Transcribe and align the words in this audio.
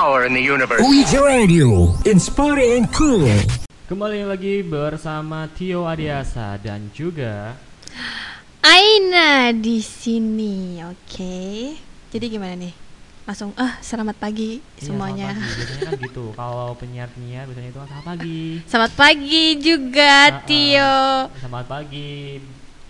power 0.00 0.24
in 0.24 0.32
the 0.32 0.40
universe. 0.40 0.80
Radio, 1.12 1.92
inspiring 2.08 2.72
and 2.80 2.88
cool. 2.88 3.28
Kembali 3.84 4.24
lagi 4.24 4.64
bersama 4.64 5.44
Tio 5.52 5.84
Adiasa 5.84 6.56
dan 6.56 6.88
juga 6.96 7.52
Aina 8.64 9.52
di 9.52 9.84
sini, 9.84 10.80
oke. 10.80 11.36
Jadi 12.08 12.24
gimana 12.32 12.56
nih? 12.56 12.72
Langsung, 13.28 13.52
ah 13.60 13.76
selamat 13.84 14.16
pagi 14.16 14.64
Iya, 14.80 14.88
semuanya. 14.88 15.36
selamat 15.36 15.44
pagi. 15.44 15.60
Biasanya 15.60 15.84
kan 15.84 15.94
gitu. 16.08 16.24
Kalau 16.40 16.68
penyiar-penyiar 16.80 17.44
biasanya 17.44 17.68
itu 17.68 17.80
selamat 17.84 18.06
pagi. 18.08 18.40
Selamat 18.64 18.92
pagi 18.96 19.44
juga, 19.60 20.12
Ah, 20.16 20.24
ah. 20.32 20.40
Tio. 20.48 20.96
Selamat 21.44 21.66
pagi. 21.68 22.12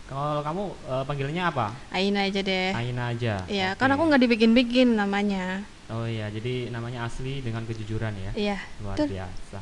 Kalau 0.06 0.40
kamu 0.46 0.62
eh, 0.86 1.02
panggilannya 1.10 1.42
apa? 1.42 1.66
Aina 1.90 2.20
aja 2.30 2.38
deh. 2.38 2.70
Aina 2.70 3.02
aja. 3.10 3.34
Iya, 3.50 3.74
Oke. 3.74 3.82
kan 3.82 3.90
aku 3.90 4.02
nggak 4.06 4.22
dibikin-bikin 4.22 4.94
namanya. 4.94 5.66
Oh 5.90 6.06
iya, 6.06 6.30
jadi 6.30 6.70
namanya 6.70 7.04
asli 7.04 7.40
dengan 7.40 7.62
kejujuran 7.64 8.14
ya. 8.14 8.30
Iya, 8.32 8.58
Luar 8.78 8.94
betul. 8.94 9.10
biasa. 9.10 9.58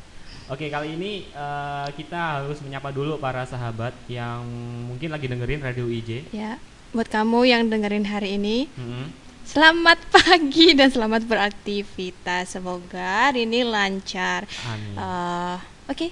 Oke, 0.47 0.65
kali 0.67 0.93
ini 0.93 1.11
eh, 1.27 1.87
kita 1.93 2.41
harus 2.41 2.61
menyapa 2.61 2.89
dulu 2.89 3.17
para 3.17 3.43
sahabat 3.43 3.93
yang 4.05 4.45
mungkin 4.85 5.09
lagi 5.09 5.25
dengerin 5.25 5.61
radio 5.61 5.85
IJ. 5.85 6.29
Ya, 6.29 6.57
buat 6.89 7.05
kamu 7.05 7.45
yang 7.45 7.65
dengerin 7.65 8.01
hari 8.03 8.37
ini, 8.37 8.65
Mm-mm. 8.73 9.09
selamat 9.43 9.99
pagi 10.15 10.73
dan 10.73 10.89
selamat 10.89 11.25
beraktivitas. 11.25 12.49
Semoga 12.51 13.29
hari 13.29 13.45
ini 13.45 13.61
lancar. 13.61 14.45
Amin. 14.65 14.95
Eh, 14.95 15.57
Oke, 15.89 16.07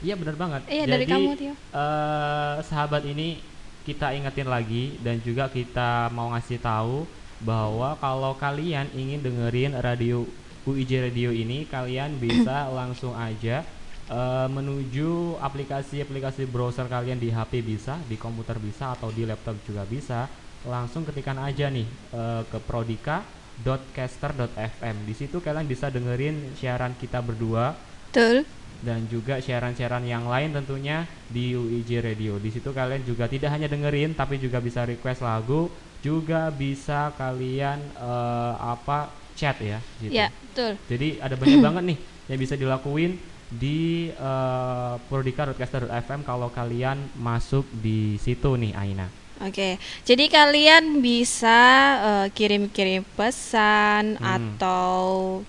Iya 0.00 0.20
benar 0.20 0.36
banget. 0.36 0.68
Iya, 0.68 0.84
dari 0.84 1.04
kamu, 1.04 1.28
Tio. 1.34 1.52
eh, 1.56 2.54
sahabat 2.60 3.04
ini 3.04 3.40
kita 3.84 4.12
ingetin 4.12 4.48
lagi 4.48 4.96
dan 5.00 5.20
juga 5.20 5.48
kita 5.48 6.08
mau 6.08 6.32
ngasih 6.32 6.56
tahu 6.56 7.04
bahwa 7.44 8.00
kalau 8.00 8.32
kalian 8.40 8.88
ingin 8.96 9.20
dengerin 9.20 9.76
radio 9.78 10.24
UIJ 10.64 11.12
Radio 11.12 11.28
ini, 11.28 11.68
kalian 11.68 12.16
bisa 12.16 12.64
langsung 12.78 13.12
aja 13.12 13.60
eh, 14.08 14.48
menuju 14.48 15.36
aplikasi-aplikasi 15.38 16.48
browser 16.48 16.88
kalian 16.88 17.20
di 17.20 17.28
HP 17.28 17.60
bisa, 17.60 18.00
di 18.08 18.16
komputer 18.16 18.56
bisa 18.56 18.96
atau 18.96 19.12
di 19.12 19.28
laptop 19.28 19.60
juga 19.68 19.84
bisa. 19.84 20.24
Langsung 20.64 21.04
ketikan 21.04 21.36
aja 21.36 21.68
nih 21.68 21.84
eh, 22.16 22.42
ke 22.48 22.56
prodika.caster.fm. 22.64 24.96
Di 25.04 25.12
situ 25.12 25.44
kalian 25.44 25.68
bisa 25.68 25.92
dengerin 25.92 26.56
siaran 26.56 26.96
kita 26.96 27.20
berdua 27.20 27.76
betul. 28.08 28.48
dan 28.80 29.04
juga 29.12 29.44
siaran-siaran 29.44 30.08
yang 30.08 30.24
lain 30.24 30.56
tentunya 30.56 31.04
di 31.28 31.52
UIJ 31.52 32.00
Radio. 32.00 32.40
Di 32.40 32.48
situ 32.48 32.72
kalian 32.72 33.04
juga 33.04 33.28
tidak 33.28 33.52
hanya 33.52 33.68
dengerin 33.68 34.16
tapi 34.16 34.40
juga 34.40 34.64
bisa 34.64 34.88
request 34.88 35.20
lagu, 35.20 35.68
juga 36.04 36.52
bisa 36.52 37.16
kalian 37.16 37.80
eh, 37.96 38.54
apa 38.60 39.08
chat 39.32 39.56
ya 39.58 39.80
gitu. 39.98 40.12
Ya, 40.12 40.28
betul. 40.28 40.76
Jadi 40.86 41.08
ada 41.18 41.34
banyak 41.34 41.60
banget 41.72 41.82
nih 41.88 41.98
yang 42.28 42.38
bisa 42.38 42.54
dilakuin 42.54 43.16
di 43.54 44.10
uh, 44.16 44.96
prodika.caster.fm 45.06 46.26
kalau 46.26 46.50
kalian 46.50 46.98
masuk 47.14 47.62
di 47.70 48.18
situ 48.18 48.56
nih 48.56 48.74
Aina. 48.74 49.06
Oke, 49.42 49.82
jadi 50.06 50.30
kalian 50.30 51.02
bisa 51.02 51.58
eh, 51.98 52.26
kirim-kirim 52.30 53.02
pesan 53.18 54.14
Hmm. 54.14 54.22
atau 54.38 54.94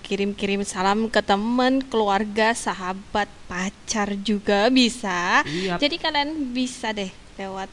kirim-kirim 0.02 0.66
salam 0.66 1.06
ke 1.06 1.22
teman, 1.22 1.78
keluarga, 1.86 2.50
sahabat, 2.50 3.30
pacar 3.46 4.18
juga 4.26 4.66
bisa. 4.74 5.46
Iya. 5.46 5.78
Jadi 5.78 6.02
kalian 6.02 6.50
bisa 6.50 6.90
deh 6.90 7.14
lewat 7.38 7.70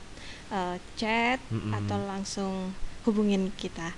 eh, 0.53 0.77
chat 0.93 1.41
Mm-mm. 1.49 1.73
atau 1.73 1.97
langsung 2.05 2.53
hubungin 3.09 3.49
kita. 3.57 3.91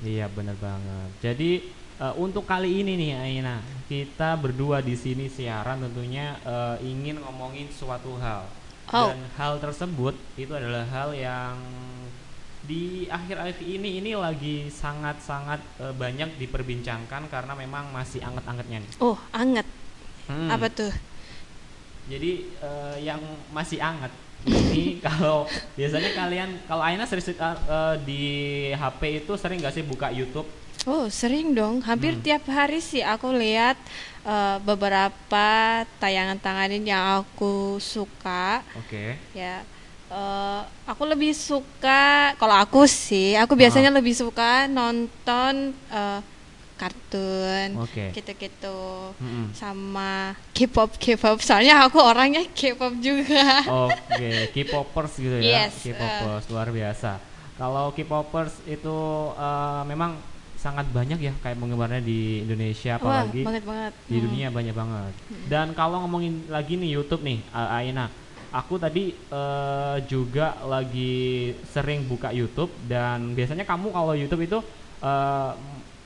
Iya 0.00 0.32
benar 0.32 0.56
banget. 0.56 1.10
Jadi 1.20 1.68
eh, 2.00 2.14
untuk 2.16 2.48
kali 2.48 2.80
ini 2.80 2.96
nih 2.96 3.12
Aina, 3.20 3.60
kita 3.86 4.40
berdua 4.40 4.80
di 4.80 4.96
sini 4.96 5.28
siaran 5.28 5.84
tentunya 5.84 6.40
eh, 6.42 6.76
ingin 6.88 7.20
ngomongin 7.20 7.68
suatu 7.68 8.16
hal. 8.16 8.48
Oh. 8.88 9.12
Dan 9.12 9.20
hal 9.36 9.60
tersebut 9.60 10.16
itu 10.40 10.48
adalah 10.56 10.88
hal 10.88 11.12
yang 11.12 11.60
di 12.68 13.08
akhir-akhir 13.08 13.64
ini 13.64 14.02
ini 14.02 14.12
lagi 14.16 14.72
sangat-sangat 14.72 15.60
eh, 15.84 15.94
banyak 15.94 16.40
diperbincangkan 16.40 17.28
karena 17.28 17.52
memang 17.52 17.92
masih 17.92 18.24
anget-angetnya 18.24 18.80
nih. 18.82 18.92
Oh, 19.04 19.20
anget. 19.36 19.68
Hmm. 20.28 20.48
Apa 20.48 20.72
tuh? 20.72 20.92
Jadi 22.08 22.48
eh, 22.64 22.96
yang 23.04 23.20
masih 23.52 23.80
anget 23.84 24.12
ini 24.46 24.98
kalau 25.06 25.46
biasanya 25.74 26.10
kalian 26.14 26.50
kalau 26.66 26.82
Aina 26.82 27.04
sering 27.04 27.24
eh, 27.66 27.94
di 28.04 28.22
HP 28.72 29.00
itu 29.24 29.32
sering 29.34 29.58
gak 29.58 29.74
sih 29.74 29.82
buka 29.82 30.12
YouTube? 30.12 30.46
Oh, 30.86 31.10
sering 31.10 31.52
dong. 31.52 31.82
Hampir 31.82 32.16
Hmm. 32.16 32.22
tiap 32.22 32.46
hari 32.48 32.78
sih 32.78 33.02
aku 33.02 33.34
lihat 33.34 33.76
eh, 34.24 34.56
beberapa 34.62 35.48
tayangan-tayangan 35.98 36.82
yang 36.86 37.04
aku 37.20 37.76
suka. 37.82 38.62
Oke. 38.78 39.18
Ya, 39.34 39.66
eh, 40.08 40.60
aku 40.86 41.02
lebih 41.04 41.34
suka 41.34 42.32
kalau 42.38 42.56
aku 42.56 42.86
sih, 42.86 43.34
aku 43.36 43.52
biasanya 43.58 43.90
lebih 43.90 44.14
suka 44.14 44.70
nonton 44.70 45.74
eh, 45.90 46.20
kartun, 46.78 47.68
Oke. 47.76 48.14
gitu-gitu, 48.14 48.78
Mm-mm. 49.12 49.50
sama 49.52 50.32
K-pop, 50.52 50.94
K-pop. 50.94 51.38
Soalnya 51.38 51.82
aku 51.82 51.98
orangnya 51.98 52.46
K-pop 52.48 52.94
juga. 52.98 53.66
Oke, 53.66 54.30
K-popers 54.54 55.12
gitu 55.14 55.36
ya. 55.36 55.66
Yes, 55.66 55.82
K-popers 55.82 56.46
luar 56.46 56.70
biasa. 56.70 57.18
Kalau 57.54 57.90
K-popers 57.90 58.62
itu 58.64 58.96
eh, 59.34 59.82
memang 59.84 60.14
sangat 60.54 60.86
banyak 60.88 61.18
ya 61.18 61.32
kayak 61.36 61.54
penggemarnya 61.54 61.98
di 61.98 62.42
Indonesia 62.42 62.94
Wah, 62.94 63.22
apalagi 63.22 63.42
banget 63.42 63.62
banget. 63.62 63.92
di 64.06 64.16
Hmm. 64.16 64.24
dunia 64.24 64.46
banyak 64.48 64.74
banget. 64.74 65.12
Dan 65.46 65.66
kalau 65.72 66.02
ngomongin 66.02 66.46
lagi 66.46 66.74
nih 66.74 66.94
YouTube 66.94 67.22
nih, 67.22 67.38
Aina, 67.52 68.10
aku 68.50 68.74
tadi 68.74 69.10
eh, 69.14 69.96
juga 70.06 70.58
lagi 70.64 71.14
sering 71.68 72.02
buka 72.04 72.30
YouTube 72.30 72.70
dan 72.86 73.34
biasanya 73.34 73.62
kamu 73.62 73.90
kalau 73.90 74.14
YouTube 74.14 74.42
itu 74.42 74.58
eh, 74.98 75.50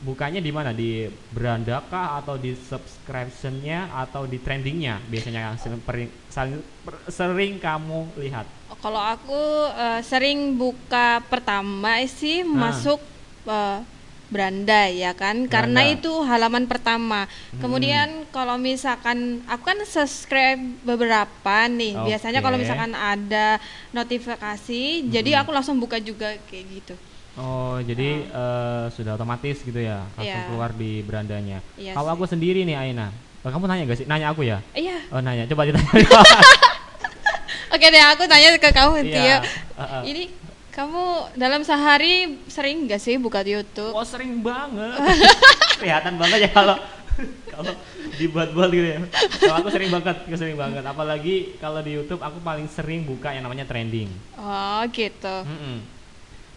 bukanya 0.03 0.39
di 0.39 0.51
mana? 0.51 0.71
Di 0.71 1.07
beranda 1.31 1.79
kah 1.87 2.19
atau 2.19 2.35
di 2.35 2.53
subscriptionnya 2.53 3.87
atau 3.89 4.27
di 4.27 4.37
trendingnya 4.37 4.99
biasanya 5.07 5.41
yang 5.49 5.57
sering, 5.57 5.81
saling- 6.27 6.67
per- 6.83 7.03
sering 7.07 7.57
kamu 7.57 8.11
lihat? 8.19 8.47
Kalau 8.79 8.99
aku 8.99 9.43
eh, 9.73 10.01
sering 10.03 10.55
buka 10.55 11.23
pertama 11.25 12.03
sih 12.05 12.43
Ah. 12.43 12.51
masuk 12.69 12.99
eh, 13.45 13.79
beranda 14.27 14.89
ya 14.89 15.13
kan, 15.13 15.45
karena 15.45 15.85
Beranda. 15.85 15.97
itu 16.01 16.13
halaman 16.25 16.65
pertama. 16.65 17.29
Kemudian 17.61 18.25
kalau 18.33 18.57
misalkan 18.57 19.45
aku 19.45 19.61
kan 19.63 19.77
subscribe 19.85 20.57
beberapa 20.83 21.69
nih, 21.69 22.01
biasanya 22.01 22.41
kalau 22.41 22.57
misalkan 22.57 22.97
ada 22.97 23.61
notifikasi, 23.93 24.83
jadi 25.05 25.45
aku 25.45 25.53
langsung 25.53 25.77
buka 25.77 26.01
juga 26.01 26.33
kayak 26.49 26.65
gitu. 26.73 26.95
Oh, 27.33 27.81
jadi 27.81 28.29
eh, 28.29 28.85
sudah 28.93 29.17
otomatis 29.17 29.65
gitu 29.65 29.81
ya, 29.81 30.05
langsung 30.15 30.37
Iya. 30.37 30.49
keluar 30.53 30.71
di 30.77 31.01
berandanya. 31.01 31.65
Iya 31.81 31.97
Kalau 31.97 32.13
aku 32.13 32.29
sendiri 32.29 32.61
nih 32.63 32.77
Aina, 32.77 33.09
oh, 33.41 33.49
kamu 33.49 33.65
nanya 33.65 33.89
gak 33.89 33.99
sih? 33.99 34.07
Nanya 34.07 34.37
aku 34.37 34.45
ya? 34.45 34.61
Iya, 34.77 35.01
Oh 35.09 35.25
nanya, 35.25 35.49
coba 35.49 35.65
ditanya. 35.65 35.89
oke 37.75 37.87
deh 37.89 38.05
aku 38.05 38.23
tanya 38.29 38.49
ke 38.61 38.69
kamu 38.69 38.93
Tio. 39.09 39.17
Iya, 39.17 39.37
uh-uh. 39.81 40.03
Ini 40.05 40.23
kamu 40.73 41.05
dalam 41.37 41.65
sehari 41.65 42.37
sering 42.53 42.85
gak 42.85 43.01
sih 43.01 43.17
buka 43.17 43.41
YouTube? 43.41 43.97
Oh 43.97 44.05
sering 44.05 44.45
banget. 44.45 45.01
Kelihatan 45.81 46.21
banget 46.21 46.49
ya 46.49 46.51
kalau 46.53 46.77
kalau 47.49 47.73
dibuat-buat 48.17 48.69
gitu 48.73 48.89
ya. 48.89 49.01
Kalau 49.41 49.57
aku 49.61 49.69
sering 49.69 49.89
banget, 49.89 50.17
sering 50.33 50.57
banget. 50.57 50.85
Apalagi 50.85 51.57
kalau 51.57 51.81
di 51.81 51.97
YouTube 51.97 52.21
aku 52.21 52.41
paling 52.41 52.69
sering 52.69 53.05
buka 53.05 53.33
yang 53.33 53.45
namanya 53.45 53.65
trending. 53.65 54.09
Oh 54.37 54.81
gitu. 54.93 55.37
Mm-mm. 55.49 56.02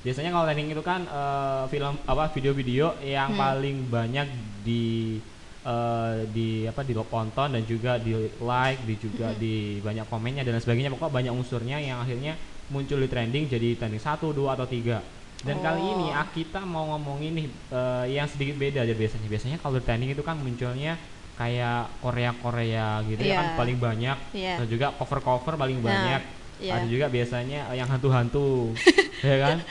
Biasanya 0.06 0.30
kalau 0.30 0.46
trending 0.46 0.70
itu 0.70 0.84
kan 0.86 1.02
eh, 1.04 1.64
film 1.68 1.98
apa 2.00 2.30
video-video 2.30 2.94
yang 3.02 3.34
Hmm. 3.34 3.42
paling 3.42 3.78
banyak 3.90 4.28
di 4.62 5.18
eh, 5.66 6.16
di 6.30 6.48
apa 6.64 6.86
di 6.86 6.94
tonton 6.94 7.50
dan 7.50 7.64
juga 7.66 7.98
di 7.98 8.14
like, 8.38 8.86
di 8.86 8.96
juga 8.96 9.34
di 9.34 9.56
banyak 9.82 10.06
komennya 10.06 10.46
dan 10.46 10.62
sebagainya. 10.62 10.94
Pokoknya 10.94 11.10
banyak 11.12 11.34
unsurnya 11.34 11.82
yang 11.82 11.98
akhirnya 12.00 12.38
muncul 12.68 12.98
di 12.98 13.10
trending 13.10 13.46
jadi 13.46 13.74
trending 13.76 13.98
satu, 14.00 14.30
dua 14.30 14.54
atau 14.54 14.66
tiga. 14.66 15.02
Dan 15.42 15.58
kali 15.60 15.78
Oh. 15.80 15.94
ini 15.96 16.08
ah, 16.12 16.26
kita 16.28 16.62
mau 16.62 16.94
ngomongin 16.94 17.34
nih 17.36 17.48
eh, 17.72 18.06
yang 18.14 18.30
sedikit 18.30 18.56
beda 18.56 18.86
aja 18.86 18.94
biasanya. 18.94 19.26
Biasanya 19.26 19.58
kalau 19.58 19.76
di 19.76 19.84
trending 19.84 20.14
itu 20.14 20.22
kan 20.22 20.38
munculnya 20.38 21.02
kayak 21.36 21.92
Korea-Korea 22.00 23.04
gitu 23.04 23.22
ya 23.22 23.34
kan 23.36 23.48
Iya. 23.48 23.58
paling 23.58 23.78
banyak. 23.78 24.18
Iya. 24.32 24.54
Dan 24.62 24.68
juga 24.70 24.94
cover-cover 24.94 25.54
paling 25.56 25.82
Nah, 25.82 25.84
banyak. 25.84 26.22
iya. 26.62 26.72
Ada 26.72 26.86
juga 26.86 27.06
biasanya 27.10 27.74
yang 27.74 27.90
hantu-hantu, 27.90 28.72
ya 29.24 29.38
kan? 29.44 29.58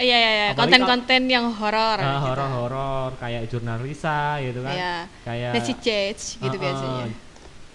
Iya 0.00 0.16
iya 0.16 0.30
iya, 0.32 0.48
konten-konten 0.56 1.28
yang 1.28 1.52
horor. 1.52 2.00
Ah, 2.00 2.24
gitu. 2.24 2.32
horor-horor 2.32 3.20
kayak 3.20 3.52
jurnal 3.52 3.76
Risa 3.84 4.40
gitu 4.40 4.64
kan. 4.64 4.72
Iya. 4.72 4.96
Kayak 5.28 5.52
Nancy 5.52 5.74
Jets 5.76 6.40
gitu 6.40 6.56
ah. 6.56 6.62
biasanya. 6.64 7.04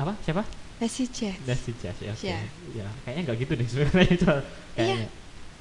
Apa? 0.02 0.14
Siapa? 0.26 0.42
Nancy 0.82 1.06
Jets. 1.06 1.46
Nancy 1.46 1.72
Jazz 1.78 1.98
ya. 2.02 2.18
oke. 2.18 2.26
Iya. 2.26 2.40
Ya, 2.74 2.88
kayaknya 3.06 3.22
nggak 3.30 3.38
gitu 3.46 3.54
deh 3.54 3.68
sebenarnya 3.70 4.10
itu. 4.10 4.34
Kayaknya. 4.74 5.08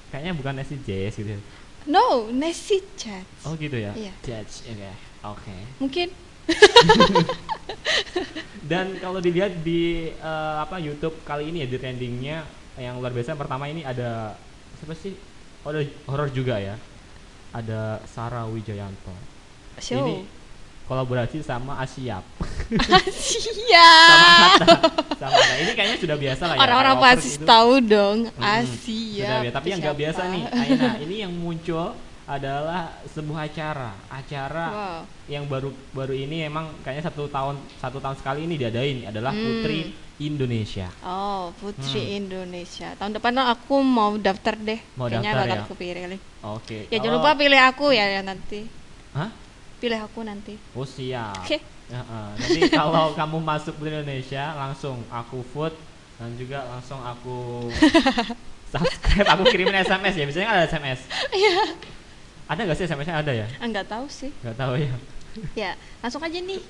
Kayaknya 0.08 0.32
bukan 0.41 0.52
Nancy 0.56 0.76
Jazz 0.88 1.14
gitu. 1.20 1.37
No, 1.85 2.32
Nancy 2.32 2.81
Jets. 2.96 3.44
Oh 3.44 3.52
gitu 3.61 3.76
ya. 3.76 3.93
Iya. 3.93 4.17
Jazz, 4.25 4.64
oke. 4.64 4.93
Oke. 5.37 5.56
Mungkin 5.85 6.08
Dan 8.70 8.96
kalau 9.00 9.20
dilihat 9.20 9.61
di 9.61 10.08
eh, 10.12 10.56
apa 10.61 10.81
YouTube 10.81 11.20
kali 11.29 11.52
ini 11.52 11.64
ya 11.64 11.69
di 11.69 11.76
trendingnya 11.76 12.44
yang 12.81 12.99
luar 12.99 13.12
biasa 13.12 13.37
pertama 13.37 13.69
ini 13.69 13.85
ada 13.85 14.35
siapa 14.81 14.96
sih? 14.96 15.12
Oh, 15.65 15.73
ada 15.73 15.81
horor 16.05 16.29
juga 16.29 16.61
ya. 16.61 16.77
Ada 17.51 18.05
Sarah 18.05 18.45
Wijayanto. 18.47 19.15
Show. 19.81 20.05
Ini 20.05 20.29
kolaborasi 20.85 21.41
sama 21.41 21.81
Asyap. 21.81 22.21
Asia. 22.77 23.89
sama 23.89 24.29
Hatta. 24.29 24.67
sama 25.17 25.37
Hatta. 25.41 25.55
Ini 25.65 25.73
kayaknya 25.73 25.97
sudah 25.97 26.17
biasa 26.21 26.43
lah 26.45 26.55
ya. 26.55 26.61
Orang-orang 26.61 26.97
pasti 27.01 27.31
tahu 27.41 27.73
dong 27.81 28.19
Mm-mm. 28.29 28.43
Asia. 28.45 29.25
Sudah 29.25 29.41
biasa. 29.41 29.57
Tapi 29.57 29.67
yang 29.73 29.81
nggak 29.81 29.99
biasa 29.99 30.23
nih, 30.29 30.43
Aina, 30.53 30.91
ini 31.01 31.17
yang 31.25 31.33
muncul 31.33 31.97
adalah 32.25 32.88
sebuah 33.06 33.44
acara, 33.44 33.93
acara 34.09 34.67
Wow. 34.67 35.00
yang 35.26 35.44
baru 35.44 35.69
baru 35.91 36.17
ini 36.17 36.43
emang 36.43 36.73
kayaknya 36.81 37.09
satu 37.09 37.29
tahun 37.29 37.61
satu 37.76 38.00
tahun 38.00 38.17
sekali 38.17 38.44
ini 38.44 38.56
diadain 38.56 39.05
adalah 39.05 39.29
Hmm. 39.29 39.44
Putri 39.61 39.93
Indonesia. 40.17 40.88
Oh, 41.00 41.53
Putri 41.55 42.00
Hmm. 42.00 42.19
Indonesia. 42.25 42.94
Tahun 42.94 43.12
depan 43.12 43.35
aku 43.44 43.76
mau 43.79 44.17
daftar 44.17 44.56
deh. 44.56 44.81
Mau 44.94 45.06
Kayaknya 45.06 45.31
daftar 45.31 45.44
bakal 45.44 45.59
ya? 45.59 45.65
kepilih. 45.69 46.21
Oke. 46.49 46.79
Ya 46.87 46.97
jangan 46.97 47.21
kalau- 47.21 47.29
lupa 47.29 47.31
pilih 47.37 47.61
aku 47.61 47.87
ya, 47.91 48.06
ya 48.09 48.21
nanti. 48.21 48.61
Hah? 49.12 49.29
Pilih 49.77 50.00
aku 50.00 50.20
nanti. 50.23 50.55
Oh 50.73 50.88
siap. 50.88 51.44
Oke. 51.44 51.61
Heeh. 51.85 52.27
Nanti 52.35 52.61
kalau 52.73 53.12
kamu 53.20 53.37
masuk 53.38 53.77
Putri 53.77 53.93
Indonesia 53.93 54.55
langsung 54.55 55.05
aku 55.09 55.44
vote 55.47 55.77
dan 56.17 56.32
juga 56.35 56.65
langsung 56.67 56.97
aku 56.99 57.69
subscribe. 58.73 59.29
Aku 59.29 59.44
kirimin 59.44 59.77
SMS 59.77 60.15
ya. 60.15 60.25
Biasanya 60.25 60.49
ada 60.50 60.62
SMS. 60.65 61.05
Iya. 61.31 61.53
Ada 62.44 62.61
nggak 62.69 62.76
sih 62.76 62.85
SMS-nya 62.85 63.17
ada 63.25 63.32
ya? 63.32 63.46
Enggak 63.61 63.88
tahu 63.88 64.05
sih. 64.08 64.31
Nggak 64.44 64.56
tahu 64.58 64.75
ya. 64.76 64.94
Ya, 65.58 65.75
langsung 65.99 66.23
aja 66.23 66.38
nih. 66.38 66.62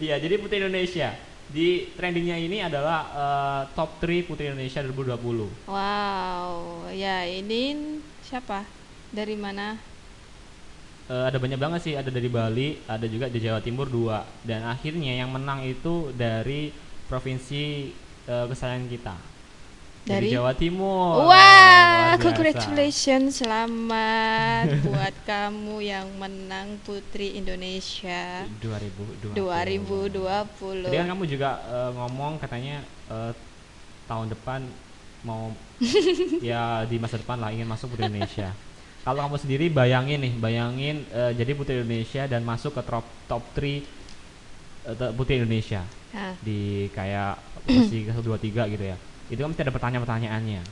Iya, 0.00 0.16
jadi 0.16 0.40
Putri 0.40 0.56
Indonesia 0.56 1.12
di 1.52 1.92
trendingnya 1.94 2.40
ini 2.40 2.64
adalah 2.64 2.98
eh, 3.12 3.62
top 3.76 4.00
3 4.00 4.24
Putri 4.24 4.48
Indonesia 4.48 4.80
2020. 4.80 5.68
Wow, 5.68 6.88
ya 6.96 7.28
ini 7.28 8.00
siapa? 8.24 8.64
Dari 9.12 9.36
mana? 9.36 9.76
Eh, 11.06 11.24
ada 11.28 11.38
banyak 11.38 11.60
banget 11.60 11.80
sih, 11.86 11.94
ada 11.94 12.08
dari 12.08 12.26
Bali, 12.26 12.80
ada 12.88 13.04
juga 13.06 13.28
di 13.28 13.38
Jawa 13.38 13.60
Timur 13.60 13.86
dua, 13.86 14.24
dan 14.42 14.64
akhirnya 14.66 15.12
yang 15.12 15.30
menang 15.30 15.62
itu 15.62 16.10
dari 16.16 16.72
provinsi 17.06 17.92
eh, 18.26 18.46
kesayangan 18.48 18.88
kita. 18.90 19.35
Dari, 20.06 20.30
Dari? 20.30 20.38
Jawa 20.38 20.54
Timur. 20.54 21.26
Wah, 21.26 22.14
biasa. 22.14 22.22
congratulations, 22.22 23.42
selamat 23.42 24.66
buat 24.86 25.14
kamu 25.26 25.82
yang 25.82 26.06
menang 26.14 26.78
Putri 26.86 27.34
Indonesia 27.34 28.46
2020. 28.62 29.34
2020. 29.34 30.86
Tadi 30.86 30.94
kan 31.02 31.10
kamu 31.10 31.24
juga 31.26 31.58
eh, 31.58 31.90
ngomong 31.98 32.38
katanya 32.38 32.86
eh, 33.10 33.34
tahun 34.06 34.30
depan 34.30 34.62
mau 35.26 35.50
ya 36.54 36.86
di 36.86 37.02
masa 37.02 37.18
depan 37.18 37.42
lah 37.42 37.50
ingin 37.50 37.66
masuk 37.66 37.98
Putri 37.98 38.06
Indonesia. 38.06 38.54
Kalau 39.02 39.26
kamu 39.26 39.42
sendiri 39.42 39.66
bayangin 39.74 40.22
nih, 40.22 40.34
bayangin 40.38 40.96
eh, 41.10 41.34
jadi 41.34 41.50
Putri 41.58 41.82
Indonesia 41.82 42.30
dan 42.30 42.46
masuk 42.46 42.78
ke 42.78 42.82
top 42.86 43.06
top 43.26 43.42
3 43.58 45.18
Putri 45.18 45.42
Indonesia 45.42 45.82
Nah, 46.14 46.32
di 46.40 46.86
kayak 46.94 47.36
posisi 47.66 48.06
ke 48.06 48.14
1 48.14 48.22
2 48.22 48.38
3 48.38 48.72
gitu 48.72 48.86
ya. 48.86 48.96
Itu 49.26 49.40
kan 49.42 49.52
ada 49.52 49.72
pertanyaan-pertanyaannya. 49.74 50.62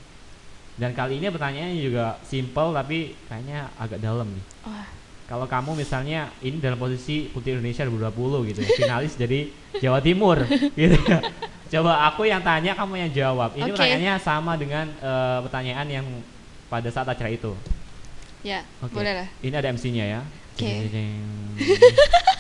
Dan 0.75 0.91
kali 0.91 1.23
ini 1.23 1.31
pertanyaannya 1.31 1.79
juga 1.79 2.19
simple 2.27 2.75
tapi 2.75 3.15
kayaknya 3.31 3.71
agak 3.79 4.03
dalam 4.03 4.27
nih. 4.27 4.45
wah, 4.67 4.87
Kalau 5.25 5.47
kamu 5.47 5.79
misalnya 5.79 6.29
ini 6.43 6.59
dalam 6.59 6.77
posisi 6.77 7.31
Putri 7.31 7.55
Indonesia 7.55 7.87
2020 7.87 8.51
gitu 8.51 8.61
ya, 8.61 8.71
finalis 8.77 9.13
jadi 9.23 9.41
Jawa 9.79 10.03
Timur 10.03 10.43
gitu 10.79 10.99
ya. 11.07 11.19
Coba 11.71 12.07
aku 12.07 12.27
yang 12.27 12.43
tanya, 12.43 12.75
kamu 12.75 13.07
yang 13.07 13.11
jawab. 13.11 13.55
Ini 13.55 13.71
Oke. 13.71 13.79
pertanyaannya 13.79 14.15
sama 14.19 14.55
dengan 14.55 14.87
eh, 14.91 15.39
pertanyaan 15.47 15.87
yang 15.89 16.07
pada 16.67 16.91
saat 16.91 17.07
acara 17.07 17.31
itu. 17.31 17.55
ya, 18.45 18.61
Oke. 18.85 18.93
boleh 18.95 19.15
lah. 19.25 19.29
Ini 19.41 19.55
ada 19.55 19.69
MC-nya 19.73 20.05
ya. 20.05 20.21
Oke. 20.55 20.71
Jeng. 20.87 21.19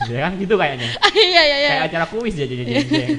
ya 0.06 0.18
kan 0.28 0.32
gitu 0.38 0.54
kayaknya. 0.54 0.86
Iya, 1.14 1.42
iya, 1.46 1.56
iya. 1.56 1.70
Kayak 1.70 1.86
acara 1.88 2.06
kuis 2.10 2.34
jeng, 2.34 2.50
jeng, 2.50 2.66
jeng. 2.66 3.18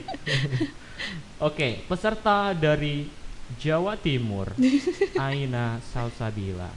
Oke, 1.36 1.84
peserta 1.86 2.52
dari 2.52 3.12
Jawa 3.60 3.94
Timur, 3.96 4.56
Aina 5.20 5.78
Salsabila. 5.92 6.72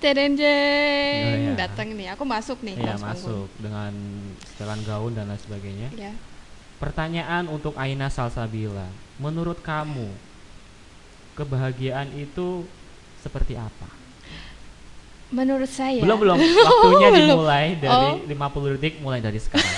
Teden 0.00 0.36
Oh, 0.36 0.40
iya. 0.40 1.52
datang 1.56 1.92
nih. 1.92 2.12
Aku 2.12 2.28
masuk 2.28 2.60
nih. 2.60 2.76
Iya 2.76 3.00
Mas 3.00 3.16
masuk 3.16 3.48
dengan 3.56 3.92
setelan 4.44 4.80
gaun 4.84 5.12
dan 5.12 5.28
lain 5.28 5.40
sebagainya. 5.40 5.88
Ya. 5.96 6.12
Pertanyaan 6.76 7.48
untuk 7.48 7.72
Aina 7.74 8.12
Salsabila. 8.12 8.84
Menurut 9.16 9.64
kamu 9.64 10.12
kebahagiaan 11.34 12.12
itu 12.14 12.68
seperti 13.20 13.56
apa? 13.56 13.88
Menurut 15.32 15.70
saya. 15.72 16.04
Belum 16.04 16.20
belum. 16.20 16.36
Waktunya 16.68 17.08
dimulai 17.10 17.66
dari 17.80 17.90
Oh. 17.90 18.20
50 18.20 18.76
detik 18.76 19.00
mulai 19.00 19.24
dari 19.24 19.40
sekarang. 19.40 19.72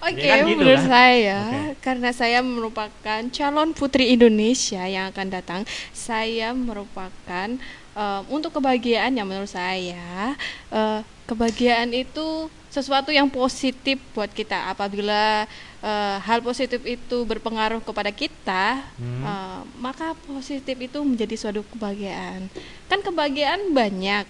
Oke, 0.00 0.24
Ya 0.24 0.40
kan 0.40 0.48
gitu 0.48 0.56
menurut 0.56 0.80
kan? 0.80 0.88
saya 0.88 1.38
Oke. 1.44 1.60
karena 1.84 2.10
saya 2.10 2.38
merupakan 2.40 3.20
calon 3.28 3.70
putri 3.76 4.16
Indonesia 4.16 4.80
yang 4.88 5.12
akan 5.12 5.28
datang, 5.28 5.60
saya 5.92 6.56
merupakan 6.56 7.48
eh, 7.92 8.20
untuk 8.32 8.56
kebahagiaan 8.56 9.12
yang 9.12 9.28
menurut 9.28 9.52
saya 9.52 10.32
eh, 10.72 11.00
kebahagiaan 11.28 11.92
itu 11.92 12.48
sesuatu 12.70 13.10
yang 13.10 13.28
positif 13.28 14.00
buat 14.16 14.32
kita 14.32 14.72
apabila 14.72 15.44
eh, 15.84 16.16
hal 16.24 16.40
positif 16.40 16.80
itu 16.82 17.28
berpengaruh 17.28 17.84
kepada 17.84 18.08
kita, 18.08 18.80
Hmm. 18.96 19.20
eh, 19.20 19.60
maka 19.76 20.16
positif 20.24 20.80
itu 20.80 20.96
menjadi 21.04 21.36
suatu 21.36 21.60
kebahagiaan. 21.76 22.48
Kan 22.88 23.04
kebahagiaan 23.04 23.68
banyak 23.70 24.24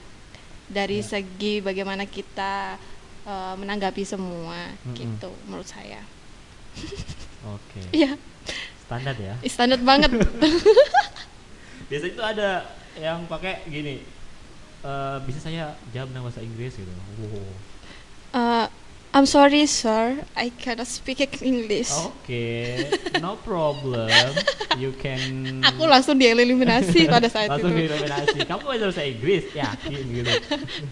dari 0.66 0.99
Ya. 0.99 1.14
segi 1.14 1.58
bagaimana 1.58 2.06
kita 2.06 2.75
eh, 3.30 3.54
menanggapi 3.54 4.02
semua 4.02 4.74
Mm-mm. 4.82 4.96
gitu 4.98 5.30
menurut 5.46 5.64
saya. 5.64 6.02
Oke. 7.46 7.80
Iya, 7.96 8.18
Standar 8.84 9.14
ya. 9.14 9.34
standar 9.46 9.78
banget. 9.80 10.10
Biasanya 11.88 12.10
itu 12.10 12.22
ada 12.22 12.50
yang 12.96 13.22
pakai 13.24 13.62
gini. 13.66 14.02
eh, 14.80 15.16
bisa 15.22 15.38
saya 15.38 15.76
jawab 15.90 16.08
dengan 16.08 16.24
bahasa 16.26 16.40
Inggris 16.40 16.74
gitu. 16.74 16.88
Wow. 17.20 17.46
I'm 19.20 19.28
sorry, 19.28 19.69
sir. 19.69 20.17
I 20.32 20.49
cannot 20.49 20.88
speak 20.88 21.20
English. 21.44 21.93
Oke, 21.93 22.88
no 23.21 23.37
problem. 23.37 24.09
You 24.80 24.97
can. 24.97 25.61
Aku 25.68 25.85
langsung 25.85 26.16
dieliminasi 26.16 27.04
pada 27.12 27.28
saat 27.28 27.52
langsung 27.52 27.76
itu. 27.76 27.85
dieliminasi. 27.85 28.49
Kamu 28.49 28.64
bisa 28.64 28.88
bahasa 28.88 29.04
Inggris, 29.04 29.44
yakin 29.61 30.00
gitu. 30.09 30.33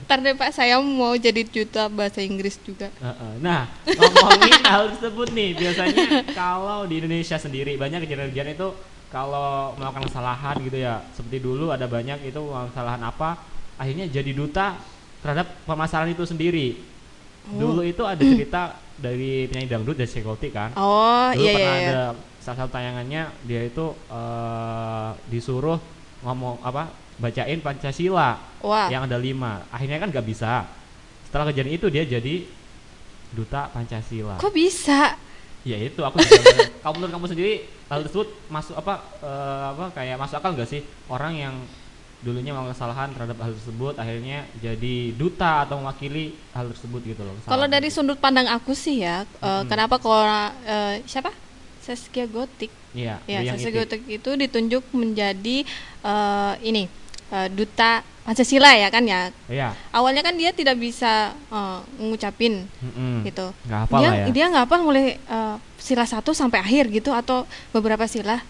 Ntar 0.04 0.20
deh 0.20 0.36
Pak, 0.36 0.52
saya 0.52 0.76
mau 0.76 1.16
jadi 1.16 1.40
duta 1.40 1.88
bahasa 1.88 2.20
Inggris 2.20 2.60
juga. 2.60 2.92
Nah, 3.40 3.64
ngomongin 3.96 4.60
hal 4.60 4.92
tersebut 4.92 5.32
nih, 5.32 5.56
biasanya 5.56 6.28
kalau 6.36 6.84
di 6.84 7.00
Indonesia 7.00 7.40
sendiri 7.40 7.80
banyak 7.80 8.04
kejadian-kejadian 8.04 8.60
itu 8.60 8.68
kalau 9.08 9.72
melakukan 9.80 10.04
kesalahan 10.04 10.60
gitu 10.68 10.76
ya, 10.76 11.00
seperti 11.16 11.40
dulu 11.40 11.72
ada 11.72 11.88
banyak 11.88 12.28
itu 12.28 12.44
kesalahan 12.76 13.00
apa, 13.08 13.40
akhirnya 13.80 14.04
jadi 14.04 14.36
duta 14.36 14.76
terhadap 15.24 15.64
permasalahan 15.64 16.12
itu 16.12 16.28
sendiri. 16.28 16.97
Dulu 17.48 17.80
itu 17.86 18.02
ada 18.04 18.20
cerita 18.20 18.76
dari 18.98 19.48
penyanyi 19.48 19.68
dangdut 19.70 19.96
dari 19.96 20.10
Sekolti 20.10 20.52
kan. 20.52 20.74
Oh, 20.76 21.32
Dulu 21.32 21.42
iya 21.44 21.52
iya 21.52 21.56
pernah 21.56 21.78
iya. 21.78 21.88
ada 21.88 22.02
salah 22.48 22.64
satu 22.64 22.70
tayangannya 22.72 23.22
dia 23.44 23.60
itu 23.64 23.92
eh, 24.08 25.10
disuruh 25.28 25.76
ngomong 26.24 26.64
apa 26.64 26.88
bacain 27.20 27.60
Pancasila 27.60 28.40
Wah. 28.64 28.88
yang 28.88 29.04
ada 29.04 29.20
lima 29.20 29.68
akhirnya 29.68 30.00
kan 30.00 30.08
nggak 30.08 30.26
bisa 30.26 30.64
setelah 31.28 31.50
kejadian 31.52 31.76
itu 31.76 31.86
dia 31.92 32.08
jadi 32.08 32.46
duta 33.36 33.68
Pancasila 33.68 34.40
Kok 34.40 34.54
bisa? 34.54 35.18
ya 35.66 35.76
itu 35.76 36.00
aku 36.00 36.16
kamu 36.80 36.94
menurut 36.96 37.12
kamu 37.12 37.26
sendiri 37.28 37.54
hal 37.92 38.00
tersebut 38.06 38.32
masuk 38.48 38.80
apa 38.80 38.94
eh, 39.20 39.64
apa 39.76 39.84
kayak 39.92 40.16
masuk 40.16 40.40
akal 40.40 40.56
nggak 40.56 40.70
sih 40.70 40.80
orang 41.12 41.34
yang 41.36 41.54
dulunya 42.18 42.50
melakukan 42.50 42.74
kesalahan 42.74 43.08
terhadap 43.14 43.38
hal 43.38 43.52
tersebut 43.54 43.94
akhirnya 43.94 44.42
jadi 44.58 45.14
duta 45.14 45.62
atau 45.62 45.78
mewakili 45.78 46.34
hal 46.50 46.66
tersebut 46.74 47.00
gitu 47.14 47.22
loh 47.22 47.34
Kalau 47.46 47.70
dari 47.70 47.88
sudut 47.94 48.18
pandang 48.18 48.50
aku 48.50 48.74
sih 48.74 49.06
ya, 49.06 49.22
uh, 49.38 49.62
Mm-mm. 49.62 49.70
kenapa 49.70 50.02
kalau 50.02 50.26
uh, 50.26 50.94
siapa? 51.06 51.30
Saskia 51.78 52.28
Gotik. 52.28 52.68
iya 52.92 53.16
Ya, 53.24 53.40
yang 53.40 53.56
Saskia 53.56 53.70
itu. 53.70 53.78
Gotik 53.80 54.02
itu 54.10 54.30
ditunjuk 54.34 54.84
menjadi 54.92 55.64
uh, 56.04 56.52
ini 56.60 56.84
uh, 57.32 57.48
duta 57.48 58.04
Pancasila 58.28 58.76
ya 58.76 58.92
kan 58.92 59.08
ya. 59.08 59.32
iya 59.48 59.72
Awalnya 59.88 60.20
kan 60.20 60.36
dia 60.36 60.52
tidak 60.52 60.76
bisa 60.76 61.32
uh, 61.48 61.80
ngucapin 61.96 62.68
mm-mm. 62.82 63.24
gitu. 63.24 63.54
nggak 63.64 63.80
hafal 63.88 63.98
dia 64.04 64.10
ya 64.12 64.24
dia 64.28 64.44
nggak 64.52 64.64
hafal 64.68 64.80
mulai 64.84 65.16
uh, 65.32 65.56
sila 65.80 66.04
satu 66.04 66.36
sampai 66.36 66.60
akhir 66.60 66.92
gitu 66.92 67.14
atau 67.14 67.48
beberapa 67.72 68.04
sila. 68.04 68.42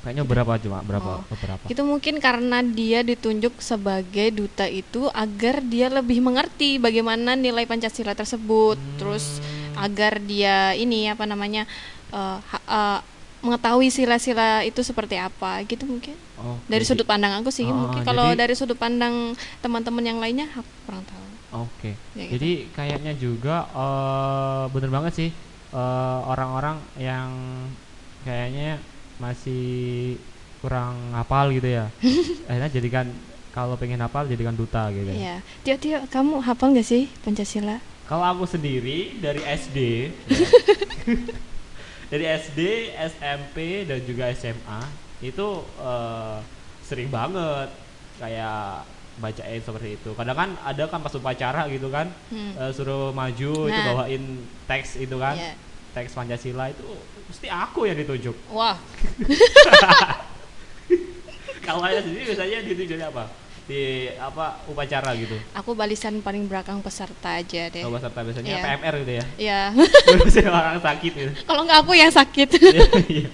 Kayaknya 0.00 0.22
berapa 0.22 0.52
cuma 0.56 0.78
berapa 0.80 1.10
Oh. 1.14 1.24
beberapa 1.26 1.62
Itu 1.66 1.82
mungkin 1.82 2.18
karena 2.18 2.60
dia 2.60 3.02
ditunjuk 3.02 3.58
sebagai 3.58 4.30
duta 4.30 4.64
itu 4.64 5.10
agar 5.10 5.60
dia 5.60 5.88
lebih 5.88 6.18
mengerti 6.18 6.76
bagaimana 6.76 7.34
nilai 7.34 7.64
Pancasila 7.64 8.12
tersebut. 8.12 8.78
Terus 8.96 9.38
Hmm. 9.38 9.84
agar 9.84 10.18
dia 10.18 10.72
ini 10.72 11.06
apa 11.06 11.24
namanya 11.24 11.66
ha- 12.10 12.64
eh, 12.64 13.00
mengetahui 13.38 13.88
sila-sila 13.88 14.62
itu 14.62 14.80
seperti 14.80 15.14
apa 15.14 15.62
gitu 15.62 15.86
mungkin 15.86 16.18
Oke, 16.36 16.58
dari 16.66 16.82
sudut 16.82 17.04
pandang 17.04 17.38
aku 17.38 17.50
sih 17.50 17.62
Oh, 17.62 17.70
mungkin 17.70 18.02
kalau 18.02 18.26
jadi- 18.28 18.38
dari 18.40 18.54
sudut 18.54 18.74
pandang 18.74 19.32
teman-teman 19.58 20.02
yang 20.02 20.18
lainnya 20.18 20.50
aku 20.50 20.66
kurang 20.82 21.06
tahu 21.06 21.22
Oke. 21.64 21.94
Ya, 22.12 22.26
gitu. 22.26 22.34
Jadi 22.34 22.50
kayaknya 22.72 23.12
juga 23.14 23.56
eh 23.68 24.64
bener 24.68 24.90
banget 24.90 25.12
sih 25.14 25.30
orang-orang 26.24 26.76
yang 26.98 27.30
kayaknya 28.20 28.82
masih 29.18 30.14
kurang 30.58 30.94
hafal 31.12 31.50
gitu 31.50 31.68
ya. 31.68 31.86
Akhirnya 32.48 32.70
jadikan 32.70 33.06
kalau 33.50 33.74
pengen 33.74 33.98
hafal 33.98 34.26
jadikan 34.26 34.54
duta 34.54 34.86
gitu. 34.90 35.10
ya 35.10 35.42
Tio 35.62 35.76
Tio 35.76 35.98
kamu 36.06 36.38
hafal 36.40 36.70
nggak 36.70 36.86
sih 36.86 37.10
Pancasila 37.20 37.82
Kalau 38.06 38.24
aku 38.24 38.48
sendiri 38.48 39.18
dari 39.18 39.42
SD 39.42 39.76
ya, 39.76 40.08
dari 42.12 42.24
SD, 42.24 42.60
SMP 42.96 43.84
dan 43.84 44.00
juga 44.00 44.32
SMA 44.32 44.80
itu 45.20 45.48
eh, 45.76 46.36
sering 46.80 47.10
banget 47.10 47.68
kayak 48.16 48.86
bacain 49.18 49.60
seperti 49.60 49.98
itu. 49.98 50.10
Kadang 50.14 50.36
kan 50.36 50.50
ada 50.62 50.86
kan 50.86 51.02
pas 51.02 51.12
upacara 51.12 51.66
gitu 51.68 51.90
kan 51.90 52.08
Hmm. 52.30 52.54
eh, 52.56 52.70
suruh 52.72 53.10
maju 53.12 53.52
itu 53.66 53.76
Nah. 53.76 53.86
bawain 53.92 54.22
teks 54.64 54.96
itu 54.96 55.16
kan 55.18 55.36
Iya. 55.36 55.52
teks 55.92 56.14
Pancasila 56.14 56.70
itu 56.70 56.86
mesti 57.28 57.46
aku 57.46 57.84
yang 57.84 57.96
ditunjuk. 57.96 58.34
wah 58.48 58.76
Kalau 61.60 61.84
saya 61.84 62.00
sendiri 62.00 62.24
biasanya 62.26 62.64
ditunjuknya 62.64 63.08
apa? 63.08 63.24
Di 63.68 64.08
apa 64.16 64.64
upacara 64.64 65.12
gitu. 65.12 65.36
aku 65.52 65.76
balisan 65.76 66.24
paling 66.24 66.48
belakang 66.48 66.80
peserta 66.80 67.36
aja 67.36 67.68
deh 67.68 67.84
Kalau 67.84 67.92
peserta 67.94 68.24
biasanya 68.24 68.48
Iya. 68.48 68.62
PMR 68.64 68.94
gitu 68.98 69.12
ya. 69.12 69.24
ya 69.36 69.60
Biasanya 70.18 70.48
orang 70.50 70.80
sakit 70.80 71.12
gitu. 71.12 71.32
kalau 71.44 71.68
nggak 71.68 71.78
aku 71.78 71.92
yang 71.92 72.08
sakit 72.08 72.48
Iya. 73.12 73.28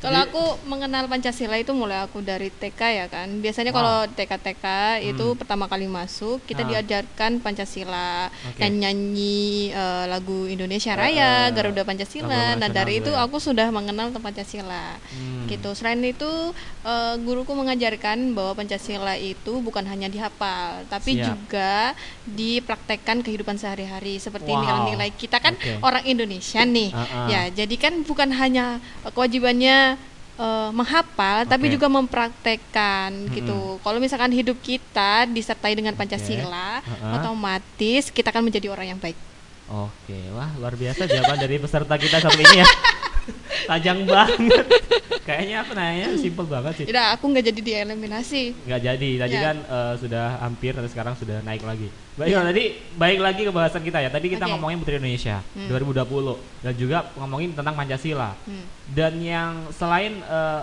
Kalau 0.00 0.16
aku 0.18 0.42
mengenal 0.64 1.04
Pancasila 1.06 1.54
itu 1.54 1.70
mulai 1.70 2.00
aku 2.00 2.20
dari 2.20 2.48
TK 2.48 2.80
ya 2.80 3.06
kan. 3.06 3.28
Biasanya 3.36 3.68
Wow. 3.68 3.76
kalau 3.76 3.96
TK-TK 4.10 4.66
itu 5.06 5.26
Hmm. 5.26 5.36
pertama 5.36 5.64
kali 5.66 5.84
masuk 5.86 6.40
kita 6.42 6.64
Ah. 6.64 6.68
diajarkan 6.72 7.38
Pancasila, 7.38 8.32
Oke. 8.48 8.64
nyanyi 8.66 9.68
eh, 9.70 10.04
lagu 10.06 10.44
Indonesia 10.46 10.92
Eh, 10.92 10.98
Raya, 10.98 11.30
eh, 11.46 11.52
Garuda 11.52 11.80
lagu 11.80 11.86
Pancasila. 11.86 12.56
Nah 12.56 12.68
dari 12.70 12.98
itu 12.98 13.10
ya. 13.10 13.22
aku 13.22 13.36
sudah 13.36 13.68
mengenal 13.68 14.08
tentang 14.08 14.24
Pancasila. 14.24 14.96
Hmm. 15.06 15.44
Gitu. 15.46 15.68
Selain 15.72 16.00
itu 16.00 16.56
eh, 16.80 17.14
guruku 17.20 17.52
mengajarkan 17.52 18.32
bahwa 18.32 18.56
Pancasila 18.56 19.12
itu 19.14 19.60
bukan 19.60 19.84
hanya 19.84 20.08
dihafal, 20.08 20.80
tapi 20.86 21.20
Siap. 21.20 21.28
juga 21.28 21.92
dipraktekkan 22.26 23.20
kehidupan 23.20 23.54
sehari-hari 23.54 24.16
seperti 24.16 24.48
Wow. 24.48 24.64
nilai-nilai 24.64 25.12
kita 25.12 25.36
kan 25.38 25.54
Oke. 25.54 25.76
orang 25.80 26.04
Indonesia 26.04 26.62
nih. 26.62 26.88
Ah, 26.90 27.04
ah. 27.04 27.26
Ya, 27.28 27.42
jadi 27.54 27.74
kan 27.76 28.00
bukan 28.02 28.32
hanya 28.32 28.80
kewajibannya 29.06 29.89
eh, 30.40 30.70
menghafal, 30.72 31.44
tapi 31.44 31.68
Oke. 31.68 31.76
juga 31.76 31.86
mempraktekkan 31.92 33.28
gitu. 33.30 33.76
Kalau 33.84 34.00
misalkan 34.00 34.32
hidup 34.32 34.56
kita 34.58 35.28
disertai 35.28 35.76
dengan 35.76 35.92
Pancasila, 35.92 36.80
Ah-ah. 36.80 37.20
otomatis 37.20 38.08
kita 38.08 38.32
akan 38.32 38.48
menjadi 38.48 38.72
orang 38.72 38.96
yang 38.96 39.00
baik. 39.00 39.16
Oke, 39.70 40.18
wah 40.34 40.50
luar 40.58 40.74
biasa 40.74 41.06
jawaban 41.06 41.38
dari 41.38 41.60
peserta 41.60 41.94
kita 41.94 42.18
satu 42.18 42.40
ini 42.40 42.58
ya. 42.58 42.66
Tajam 43.66 44.02
banget. 44.04 44.64
Kayaknya 45.20 45.56
aku 45.60 45.72
nanya 45.72 46.06
simpel 46.16 46.44
banget 46.44 46.72
sih. 46.74 46.86
Tidak, 46.86 47.06
aku 47.12 47.24
nggak 47.26 47.44
jadi 47.46 47.60
dieliminasi. 47.60 48.42
nggak 48.62 48.80
jadi 48.82 49.10
tadi 49.18 49.32
Ya. 49.32 49.42
kan 49.42 49.56
eh, 49.60 49.94
sudah 49.96 50.26
hampir 50.40 50.72
dan 50.72 50.86
sekarang 50.86 51.14
sudah 51.14 51.38
naik 51.40 51.62
lagi 51.62 51.88
baik 52.12 52.34
tadi 52.34 52.64
baik 52.94 53.18
lagi 53.18 53.42
ke 53.42 53.50
bahasan 53.50 53.80
kita 53.80 53.98
ya 53.98 54.08
tadi 54.08 54.28
kita 54.28 54.44
Oke. 54.44 54.52
ngomongin 54.52 54.76
Putri 54.78 54.96
Indonesia 54.96 55.40
Hmm. 55.50 55.68
2020 55.70 56.36
dan 56.60 56.74
juga 56.74 56.98
ngomongin 57.14 57.50
tentang 57.50 57.72
Pancasila 57.72 58.36
Hmm. 58.40 58.64
dan 58.90 59.12
yang 59.16 59.50
selain 59.70 60.20
eh, 60.20 60.62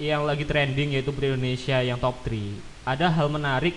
yang 0.00 0.22
lagi 0.22 0.42
trending 0.42 0.92
yaitu 0.92 1.10
Putri 1.10 1.30
Indonesia 1.30 1.78
yang 1.80 1.96
top 1.96 2.22
3 2.22 2.54
ada 2.84 3.06
hal 3.08 3.26
menarik 3.28 3.74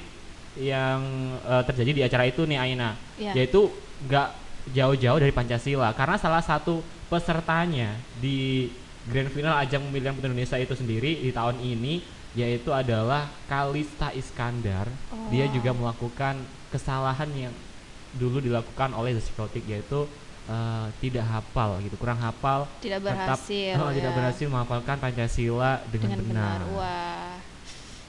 yang 0.56 1.02
eh, 1.40 1.64
terjadi 1.64 1.92
di 1.94 2.02
acara 2.04 2.24
itu 2.26 2.44
nih 2.44 2.58
Aina 2.60 2.94
Ya. 3.16 3.34
yaitu 3.34 3.70
nggak 4.04 4.30
jauh-jauh 4.70 5.18
dari 5.18 5.32
Pancasila 5.32 5.90
karena 5.92 6.18
salah 6.18 6.42
satu 6.42 6.84
pesertanya 7.08 7.92
di 8.18 8.68
Grand 9.08 9.32
Final 9.32 9.56
ajang 9.58 9.88
pemilihan 9.88 10.12
Putri 10.12 10.28
Indonesia 10.28 10.58
itu 10.58 10.74
sendiri 10.74 11.12
di 11.18 11.32
tahun 11.32 11.58
ini 11.58 12.04
yaitu 12.36 12.70
adalah 12.70 13.26
Kalista 13.48 14.12
Iskandar 14.12 14.92
dia 15.28 15.48
Oh. 15.48 15.52
juga 15.52 15.72
melakukan 15.72 16.36
kesalahan 16.70 17.32
yang 17.34 17.54
dulu 18.14 18.40
dilakukan 18.40 18.92
oleh 18.92 19.16
The 19.16 19.24
Psychotic 19.24 19.64
yaitu 19.66 20.06
eh, 20.46 20.88
tidak 21.00 21.24
hafal 21.26 21.80
gitu 21.82 21.96
kurang 21.96 22.20
hafal 22.20 22.68
Tidak 22.80 23.00
tetap 23.00 23.16
berhasil. 23.40 23.74
oh, 23.78 23.92
tidak 23.92 24.12
ya. 24.12 24.16
berhasil 24.16 24.46
menghafalkan 24.48 24.96
Pancasila 24.98 25.72
dengan, 25.88 26.10
dengan 26.14 26.24
benar. 26.24 26.60
Wah. 26.72 27.36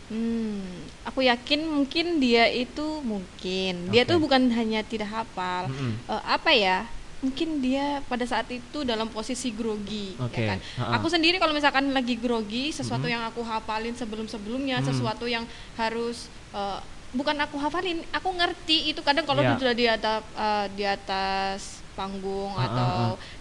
Hmm, 0.09 0.65
aku 1.05 1.21
yakin 1.21 1.69
mungkin 1.69 2.17
dia 2.17 2.49
itu 2.49 3.05
mungkin 3.05 3.93
dia 3.93 4.03
Oke. 4.03 4.09
tuh 4.09 4.19
bukan 4.19 4.49
hanya 4.49 4.81
tidak 4.81 5.05
hafal, 5.07 5.69
Mm-mm. 5.69 6.01
eh, 6.09 6.23
apa 6.25 6.51
ya? 6.51 6.89
Mungkin 7.19 7.59
dia 7.59 7.99
pada 8.07 8.23
saat 8.23 8.47
itu 8.47 8.87
dalam 8.87 9.11
posisi 9.11 9.51
grogi, 9.51 10.15
Oke, 10.23 10.39
ya 10.39 10.55
kan? 10.55 10.59
ha-ha. 10.79 11.03
Aku 11.03 11.11
sendiri 11.11 11.43
kalau 11.43 11.51
misalkan 11.51 11.91
lagi 11.91 12.15
grogi, 12.15 12.71
sesuatu 12.71 13.11
Mhm. 13.11 13.13
yang 13.13 13.23
aku 13.27 13.43
hafalin 13.43 13.91
sebelum-sebelumnya, 13.91 14.79
Hmm. 14.79 14.87
sesuatu 14.87 15.27
yang 15.27 15.43
harus 15.75 16.31
eh, 16.55 16.79
bukan 17.11 17.35
aku 17.43 17.59
hafalin, 17.59 18.07
aku 18.09 18.31
ngerti 18.33 18.95
itu 18.95 19.03
kadang 19.03 19.27
kalau 19.27 19.43
Iya. 19.43 19.59
sudah 19.59 19.75
di 19.75 19.87
atas 19.91 20.19
eh, 20.31 20.67
di 20.73 20.85
atas 20.87 21.61
panggung 21.93 22.55
Ha-ha, 22.55 22.71
atau 22.71 22.89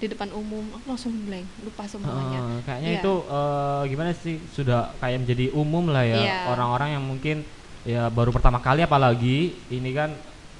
di 0.01 0.09
depan 0.09 0.33
umum, 0.33 0.73
aku 0.73 0.85
langsung 0.89 1.13
blank, 1.21 1.45
lupa 1.61 1.85
semuanya. 1.85 2.39
Heeh, 2.41 2.57
kayaknya 2.65 2.89
Iya. 2.89 2.99
itu 2.99 3.13
eh, 3.29 3.81
gimana 3.87 4.11
sih 4.11 4.35
sudah 4.49 4.97
kayak 4.97 5.21
menjadi 5.21 5.45
umum 5.53 5.85
lah 5.87 6.01
ya 6.01 6.17
Iya. 6.17 6.37
orang-orang 6.49 6.97
yang 6.97 7.03
mungkin 7.05 7.45
ya 7.85 8.09
baru 8.09 8.33
pertama 8.33 8.57
kali 8.57 8.81
apalagi 8.81 9.37
ini 9.69 9.93
kan 9.93 10.17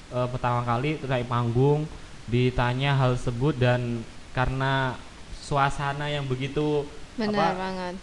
eh, 0.08 0.28
pertama 0.30 0.62
kali 0.62 1.02
naik 1.02 1.26
panggung 1.26 1.90
ditanya 2.28 2.92
hal 2.94 3.16
tersebut 3.16 3.56
dan 3.56 4.04
karena 4.32 4.94
suasana 5.38 6.08
yang 6.08 6.24
begitu 6.24 6.84
Benar 7.16 7.34
apa, 7.34 7.56
banget. 7.58 7.96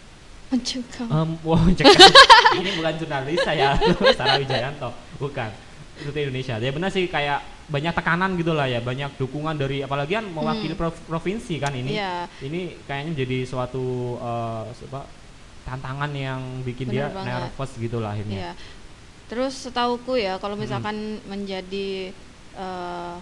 Mencekam. 0.46 1.06
em, 1.06 1.30
wah 1.40 1.60
mencekam. 1.60 1.98
ini 2.58 2.70
bukan 2.74 2.94
jurnalis 2.96 3.40
saya 3.42 3.74
Sarah 4.18 4.36
Wijayanto 4.36 4.90
bukan 5.16 5.50
itu 5.96 6.10
Indonesia 6.10 6.54
ya 6.56 6.70
benar 6.70 6.90
sih 6.90 7.06
kayak 7.06 7.38
banyak 7.64 7.92
tekanan 7.92 8.34
gitu 8.34 8.50
lah 8.50 8.66
ya 8.66 8.78
banyak 8.78 9.14
dukungan 9.14 9.54
dari 9.54 9.80
apalagi 9.80 10.14
kan 10.14 10.26
mewakili 10.26 10.74
Hmm. 10.74 10.80
prov- 10.80 11.04
provinsi 11.06 11.54
kan 11.56 11.72
ini 11.72 11.94
Iya. 11.94 12.26
ini 12.40 12.76
kayaknya 12.82 13.12
jadi 13.16 13.38
suatu 13.44 13.84
eh, 14.16 14.62
apa 14.84 15.00
tantangan 15.64 16.10
yang 16.12 16.40
bikin 16.60 16.88
dia 16.88 17.08
Benar 17.08 17.14
banget. 17.16 17.30
nervous 17.48 17.70
gitu 17.74 17.96
lah 17.98 18.12
akhirnya. 18.12 18.36
Iya. 18.36 18.52
Terus 19.24 19.54
setauku 19.56 20.14
ya 20.14 20.36
kalau 20.36 20.54
Mm-mm. 20.54 20.66
misalkan 20.66 20.96
menjadi 21.24 22.12
eh, 22.54 23.14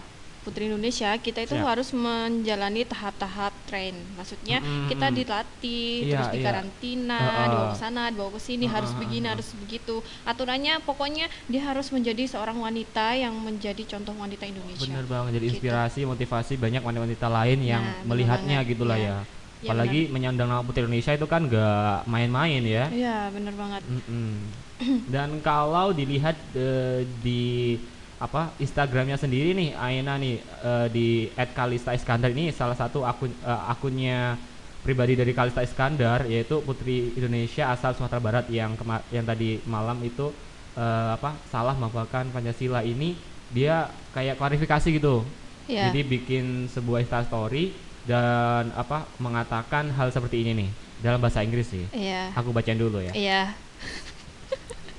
Putri 0.43 0.67
Indonesia, 0.67 1.15
kita 1.15 1.39
itu 1.41 1.55
Siap. 1.55 1.63
harus 1.63 1.89
menjalani 1.95 2.83
tahap-tahap 2.83 3.55
train. 3.63 3.95
Maksudnya 4.19 4.59
Mm-mm. 4.59 4.91
kita 4.91 5.07
dilatih, 5.07 6.03
Iya, 6.03 6.09
terus 6.19 6.27
iya. 6.27 6.35
dikarantina, 6.35 7.19
Heeh. 7.23 7.47
dibawa 7.47 7.67
ke 7.71 7.77
sana, 7.79 8.01
dibawa 8.11 8.29
ke 8.35 8.41
sini, 8.43 8.65
harus 8.67 8.91
Heeh, 8.91 8.99
begini, 8.99 9.23
heeh. 9.23 9.33
harus 9.33 9.49
begitu. 9.55 9.95
Aturannya 10.27 10.83
pokoknya 10.83 11.25
dia 11.47 11.61
harus 11.63 11.87
menjadi 11.89 12.23
seorang 12.27 12.59
wanita 12.59 13.15
yang 13.15 13.33
menjadi 13.39 13.83
contoh 13.87 14.13
wanita 14.13 14.43
Indonesia. 14.43 14.83
Bener 14.83 15.05
banget 15.07 15.31
jadi 15.39 15.45
Gitu. 15.47 15.53
inspirasi, 15.63 15.99
motivasi 16.03 16.53
banyak 16.59 16.81
wanita-wanita 16.83 17.27
lain 17.31 17.59
yang 17.63 17.83
Nah, 17.83 17.95
bener 18.03 18.07
melihatnya 18.11 18.57
banget. 18.59 18.71
gitulah 18.75 18.97
Iya. 18.99 19.07
ya. 19.07 19.17
Iya, 19.63 19.69
Apalagi 19.71 19.99
menyandang 20.11 20.51
nama 20.51 20.59
Putri 20.59 20.83
Indonesia 20.83 21.15
itu 21.15 21.23
kan 21.23 21.47
gak 21.47 22.03
main-main 22.03 22.59
ya. 22.67 22.91
Iya, 22.91 23.31
bener 23.31 23.55
banget. 23.55 23.81
Mm-mm. 23.87 24.27
Dan 25.15 25.39
kalau 25.39 25.95
dilihat 25.95 26.35
eh, 26.51 27.07
di 27.23 27.79
apa 28.21 28.53
Instagramnya 28.61 29.17
sendiri 29.17 29.53
nih 29.57 29.73
Aina 29.77 30.17
nih 30.17 30.37
eh, 30.41 30.87
di 30.93 31.07
@kalista 31.53 31.91
Iskandar 31.91 32.31
ini 32.31 32.53
salah 32.53 32.77
satu 32.77 33.03
akun 33.03 33.31
eh, 33.31 33.61
akunnya 33.69 34.37
pribadi 34.83 35.15
dari 35.15 35.31
Kalista 35.31 35.63
Iskandar 35.63 36.27
yaitu 36.27 36.59
Putri 36.59 37.15
Indonesia 37.15 37.71
asal 37.71 37.95
Sumatera 37.95 38.19
Barat 38.19 38.45
yang 38.51 38.75
yang 39.09 39.23
tadi 39.23 39.63
malam 39.63 39.95
itu 40.03 40.29
eh, 40.75 41.09
apa 41.15 41.39
salah 41.47 41.73
menghafalkan 41.79 42.29
Pancasila 42.35 42.83
ini 42.83 43.15
dia 43.49 43.87
kayak 44.11 44.35
klarifikasi 44.35 44.87
gitu. 44.99 45.23
Iya. 45.71 45.89
Jadi 45.89 46.01
bikin 46.03 46.67
sebuah 46.67 46.99
Insta 47.07 47.23
story 47.23 47.71
dan 48.03 48.75
apa 48.75 49.07
mengatakan 49.23 49.87
hal 49.95 50.11
seperti 50.11 50.43
ini 50.43 50.51
nih 50.67 50.69
dalam 50.99 51.23
bahasa 51.23 51.39
Inggris 51.39 51.71
sih. 51.71 51.87
Iya. 51.95 52.35
Aku 52.35 52.51
bacain 52.51 52.75
dulu 52.75 52.99
ya. 52.99 53.15
Iya. 53.15 53.55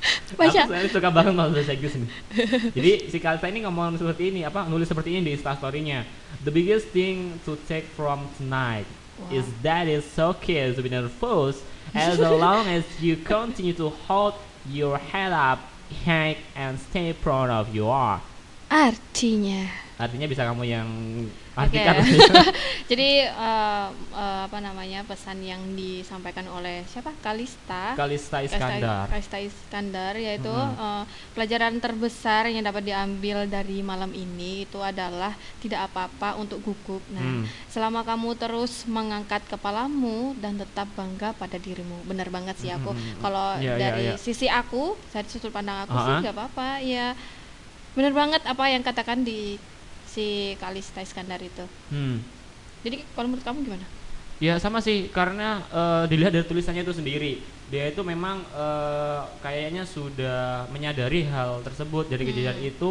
Baca. 0.38 0.60
Aku 0.68 0.88
suka 0.90 1.08
banget 1.08 1.32
sama 1.32 1.48
bahasa 1.48 1.72
Inggris 1.72 1.94
ini. 1.96 2.08
Jadi 2.76 2.92
si 3.08 3.16
Kalista 3.22 3.46
ini 3.48 3.64
ngomong 3.64 3.96
seperti 3.96 4.28
ini, 4.34 4.40
apa 4.44 4.68
nulis 4.68 4.88
seperti 4.88 5.16
ini 5.16 5.20
di 5.24 5.32
instastorynya. 5.36 6.04
The 6.44 6.52
biggest 6.52 6.92
thing 6.92 7.38
to 7.48 7.56
take 7.64 7.88
from 7.96 8.28
tonight 8.36 8.84
Wow. 9.14 9.30
is 9.30 9.46
that 9.62 9.86
it's 9.86 10.18
okay 10.18 10.74
to 10.74 10.80
be 10.82 10.90
nervous 10.90 11.62
as 11.94 12.18
long 12.42 12.66
as 12.66 12.82
you 12.98 13.14
continue 13.14 13.70
to 13.78 13.94
hold 14.10 14.34
your 14.66 14.98
head 14.98 15.30
up 15.30 15.62
high 16.02 16.34
and 16.58 16.82
stay 16.82 17.14
proud 17.14 17.46
of 17.46 17.70
you 17.70 17.86
are. 17.86 18.18
Artinya 18.66 19.70
Artinya 19.94 20.26
bisa 20.26 20.42
kamu 20.42 20.66
yang 20.66 20.88
Oke. 21.54 21.78
Artikan. 21.78 22.02
Jadi 22.90 23.08
eh, 23.22 23.86
eh, 24.10 24.40
apa 24.44 24.58
namanya 24.58 25.06
pesan 25.06 25.38
yang 25.38 25.62
disampaikan 25.72 26.50
oleh 26.50 26.82
siapa? 26.84 27.14
Kalista. 27.18 27.94
Kalista 27.94 28.42
Iskandar. 28.42 29.06
Kalista 29.06 29.38
Iskandar 29.38 30.18
yaitu 30.18 30.50
Mm-mm. 30.50 30.74
eh, 30.76 31.02
pelajaran 31.30 31.78
terbesar 31.78 32.50
yang 32.50 32.66
dapat 32.66 32.82
diambil 32.84 33.46
dari 33.46 33.80
malam 33.80 34.10
ini 34.10 34.66
itu 34.66 34.82
adalah 34.82 35.30
tidak 35.62 35.86
apa-apa 35.88 36.34
untuk 36.36 36.58
gugup. 36.60 37.02
Nah, 37.08 37.22
Hmm. 37.24 37.46
selama 37.66 38.02
kamu 38.02 38.34
terus 38.34 38.82
mengangkat 38.84 39.46
kepalamu 39.46 40.34
dan 40.38 40.58
tetap 40.58 40.90
bangga 40.92 41.32
pada 41.32 41.54
dirimu. 41.56 42.02
Benar 42.04 42.28
banget 42.28 42.58
sih 42.58 42.68
aku. 42.68 42.90
Kalau 43.18 43.56
Iya, 43.56 43.74
iya, 43.74 43.76
dari 43.78 44.04
iya. 44.10 44.14
sisi 44.18 44.46
aku, 44.46 44.98
dari 45.08 45.26
sudut 45.26 45.48
pandang 45.48 45.86
aku 45.86 45.94
sih 45.94 46.10
Ah-ah. 46.10 46.20
nggak 46.20 46.34
apa-apa. 46.34 46.68
Ya, 46.82 47.14
benar 47.94 48.10
banget 48.10 48.42
apa 48.42 48.64
yang 48.66 48.82
katakan 48.82 49.22
di 49.22 49.54
si 50.14 50.26
Kalista 50.62 51.02
Iskandar 51.02 51.42
itu. 51.42 51.66
Hmm. 51.90 52.22
Jadi 52.86 53.02
kalau 53.16 53.26
menurut 53.26 53.42
kamu 53.42 53.58
gimana? 53.66 53.86
Ya 54.38 54.58
sama 54.58 54.78
sih 54.78 55.08
karena 55.10 55.62
eh, 55.72 56.04
dilihat 56.06 56.34
dari 56.34 56.46
tulisannya 56.46 56.82
itu 56.82 56.94
sendiri 56.94 57.32
dia 57.72 57.88
itu 57.88 58.02
memang 58.04 58.44
eh, 58.52 59.20
kayaknya 59.40 59.82
sudah 59.88 60.68
menyadari 60.70 61.24
hal 61.26 61.64
tersebut 61.64 62.06
dari 62.06 62.22
kejadian 62.28 62.58
Hmm. 62.60 62.70
itu 62.70 62.90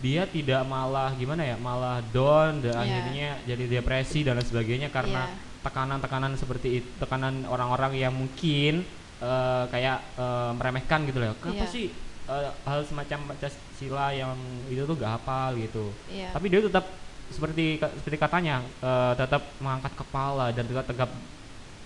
dia 0.00 0.26
tidak 0.26 0.62
malah 0.66 1.12
gimana 1.14 1.42
ya 1.44 1.56
malah 1.60 2.00
down 2.10 2.60
dan 2.60 2.74
Iya. 2.74 2.82
akhirnya 2.82 3.28
jadi 3.46 3.64
depresi 3.78 4.20
dan 4.24 4.36
lain 4.38 4.48
sebagainya 4.48 4.88
karena 4.90 5.28
Iya. 5.28 5.36
tekanan-tekanan 5.64 6.32
seperti 6.36 6.68
itu 6.80 6.88
tekanan 6.96 7.44
orang-orang 7.46 7.92
yang 7.94 8.12
mungkin 8.14 8.82
eh, 9.20 9.64
kayak 9.68 9.98
eh, 10.16 10.50
meremehkan 10.56 11.04
gitu 11.04 11.18
loh 11.20 11.36
kenapa 11.36 11.64
Iya. 11.64 11.74
sih 11.74 11.86
eh, 12.26 12.50
hal 12.62 12.80
semacam 12.82 13.18
Pancasila 13.28 14.06
yang 14.10 14.36
itu 14.66 14.82
tuh 14.82 14.94
gak 14.94 15.18
hafal 15.18 15.56
gitu 15.56 15.92
Iya. 16.08 16.30
tapi 16.30 16.46
dia 16.48 16.60
tetap 16.60 16.84
seperti 17.26 17.76
seperti 17.80 18.16
katanya 18.16 18.60
eh, 18.78 19.12
tetap 19.14 19.42
mengangkat 19.58 19.92
kepala 19.94 20.48
dan 20.50 20.64
tetap 20.64 20.84
tegap 20.84 21.10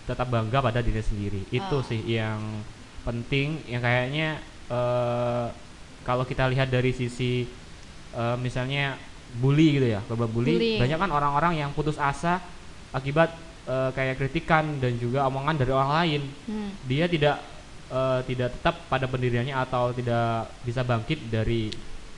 tetap 0.04 0.26
bangga 0.26 0.58
pada 0.60 0.80
diri 0.80 1.00
sendiri 1.00 1.42
itu 1.48 1.76
Ah. 1.76 1.84
sih 1.84 2.00
yang 2.02 2.40
penting 3.02 3.62
yang 3.64 3.78
kayaknya 3.78 4.38
eh, 4.66 5.46
kalau 6.02 6.22
kita 6.22 6.46
lihat 6.46 6.68
dari 6.68 6.90
sisi 6.90 7.46
eh, 8.12 8.36
misalnya 8.36 8.96
bully 9.34 9.76
gitu 9.76 9.86
ya 9.86 10.00
korban 10.02 10.26
bully 10.26 10.54
Bullying. 10.54 10.80
banyak 10.80 10.98
kan 10.98 11.10
orang-orang 11.10 11.52
yang 11.56 11.70
putus 11.70 11.96
asa 11.96 12.40
akibat 12.90 13.28
eh, 13.64 13.90
kayak 13.92 14.16
kritikan 14.16 14.78
dan 14.78 14.96
juga 14.96 15.24
omongan 15.24 15.54
dari 15.54 15.70
orang 15.70 15.92
lain 15.94 16.22
Hmm. 16.44 16.70
dia 16.82 17.04
tidak 17.04 17.36
eh, 17.88 18.20
tidak 18.24 18.48
tetap 18.54 18.74
pada 18.86 19.04
pendiriannya 19.04 19.54
atau 19.54 19.90
tidak 19.90 20.52
bisa 20.62 20.80
bangkit 20.82 21.28
dari 21.28 21.72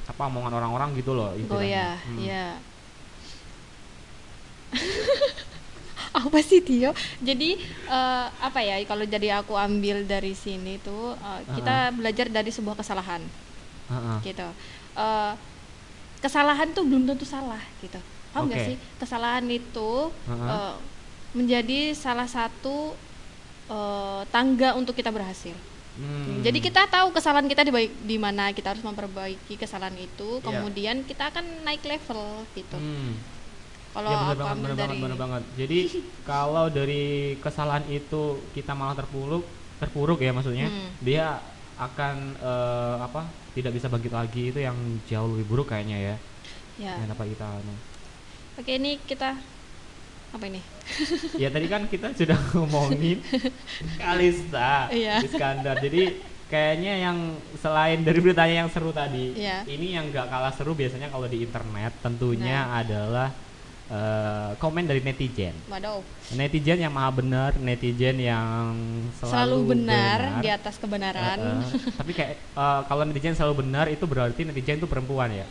apa 0.04 0.26
omongan 0.26 0.52
orang-orang 0.52 0.90
gitu 0.98 1.14
loh 1.14 1.30
istilahnya. 1.32 1.94
Goyah, 1.94 1.96
Hmm. 2.02 2.18
ya. 2.20 2.46
apa 6.20 6.38
sih 6.42 6.58
Tio? 6.60 6.90
Jadi 7.22 7.54
eh, 7.86 8.26
apa 8.28 8.58
ya 8.60 8.82
kalau 8.84 9.06
jadi 9.06 9.38
aku 9.42 9.54
ambil 9.54 10.02
dari 10.02 10.34
sini 10.34 10.78
tuh 10.82 11.14
eh, 11.14 11.40
kita 11.54 11.94
belajar 11.94 12.26
dari 12.26 12.50
sebuah 12.50 12.74
kesalahan 12.78 13.22
Heeh. 13.90 14.16
gitu. 14.26 14.48
Eh, 14.98 15.32
kesalahan 16.20 16.68
tuh 16.74 16.82
belum 16.84 17.06
tentu 17.06 17.22
salah 17.24 17.62
gitu. 17.80 17.98
Paham 18.30 18.46
nggak 18.46 18.58
Oke. 18.58 18.68
sih? 18.74 18.76
Kesalahan 18.98 19.46
itu 19.46 19.90
Heeh. 20.26 20.50
eh, 20.50 20.74
menjadi 21.30 21.94
salah 21.94 22.26
satu 22.26 22.94
eh, 23.70 24.22
tangga 24.34 24.74
untuk 24.74 24.98
kita 24.98 25.14
berhasil. 25.14 25.54
Hmm. 26.00 26.40
Jadi 26.40 26.58
kita 26.62 26.86
tahu 26.86 27.12
kesalahan 27.12 27.50
kita 27.50 27.66
di 27.66 27.72
baik 27.74 27.92
di 28.06 28.16
mana 28.16 28.54
kita 28.54 28.72
harus 28.72 28.80
memperbaiki 28.80 29.58
kesalahan 29.58 29.94
itu, 30.00 30.38
Iya. 30.38 30.44
kemudian 30.46 30.96
kita 31.04 31.28
akan 31.34 31.44
naik 31.66 31.82
level 31.84 32.46
gitu. 32.56 32.78
Hmm. 32.78 33.18
Kalau 33.90 34.06
ya 34.06 34.16
benar 34.22 34.30
aku 34.30 34.38
banget, 34.38 34.62
benar 34.62 34.76
dari 34.78 35.18
banget. 35.18 35.42
Jadi 35.58 35.78
kalau 36.30 36.64
dari 36.70 37.04
kesalahan 37.42 37.84
itu 37.90 38.38
kita 38.54 38.72
malah 38.72 38.96
terpuruk, 38.96 39.42
terpuruk 39.82 40.18
ya 40.22 40.30
maksudnya, 40.30 40.70
Hmm. 40.70 40.88
dia 41.02 41.42
akan 41.76 42.16
eh, 42.38 42.96
apa? 43.02 43.26
Tidak 43.50 43.72
bisa 43.74 43.90
bangkit 43.90 44.14
lagi 44.14 44.54
itu 44.54 44.62
yang 44.62 44.76
jauh 45.10 45.26
lebih 45.34 45.46
buruk 45.50 45.74
kayaknya 45.74 45.98
ya. 45.98 46.16
ya. 46.80 46.94
Kita. 47.02 47.44
anu. 47.44 47.74
Oke, 48.56 48.78
ini 48.78 48.96
kita 49.04 49.36
apa 50.30 50.44
ini? 50.46 50.60
ya 51.36 51.48
tadi 51.48 51.66
kan 51.66 51.86
kita 51.86 52.14
sudah 52.14 52.38
ngomongin 52.54 53.18
Kalista, 53.96 54.90
Iya. 54.90 55.22
Iskandar. 55.22 55.78
Jadi 55.78 56.18
kayaknya 56.46 56.92
yang 57.00 57.18
selain 57.56 58.02
dari 58.02 58.18
beritanya 58.18 58.66
yang 58.66 58.70
seru 58.70 58.90
tadi, 58.90 59.34
Iya. 59.34 59.62
ini 59.66 59.94
yang 59.94 60.10
nggak 60.10 60.26
kalah 60.26 60.50
seru 60.50 60.74
biasanya 60.74 61.08
kalau 61.08 61.26
di 61.26 61.42
internet 61.42 61.92
tentunya 62.00 62.58
Nah. 62.64 62.80
adalah 62.80 63.28
eh, 63.90 64.50
komen 64.54 64.86
dari 64.86 65.02
netizen. 65.02 65.50
Waduh, 65.66 65.98
Netizen 66.30 66.78
yang 66.78 66.94
maha 66.94 67.10
benar, 67.10 67.58
netizen 67.58 68.22
yang 68.22 68.70
selalu, 69.18 69.34
selalu, 69.34 69.56
benar, 69.66 70.18
di 70.38 70.46
atas 70.46 70.78
kebenaran. 70.78 71.38
Eh, 71.42 71.74
eh. 71.74 71.90
Tapi 71.98 72.12
kayak 72.14 72.34
eh, 72.38 72.80
kalau 72.86 73.02
netizen 73.02 73.34
selalu 73.34 73.66
benar 73.66 73.90
itu 73.90 74.06
berarti 74.06 74.46
netizen 74.46 74.78
itu 74.78 74.86
perempuan 74.86 75.34
ya. 75.34 75.42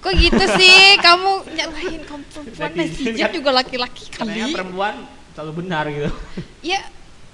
Kok 0.00 0.12
gitu 0.16 0.44
sih? 0.56 0.96
Kamu 0.98 1.30
nyalahin 1.50 2.00
kamu 2.02 2.22
perempuan 2.26 2.70
Netizen 2.72 3.04
netizen 3.04 3.20
kan- 3.20 3.34
juga 3.34 3.50
laki-laki 3.52 4.04
kali. 4.08 4.40
perempuan 4.48 4.94
selalu 5.32 5.52
benar 5.60 5.84
gitu. 5.86 6.08
Ya, 6.60 6.80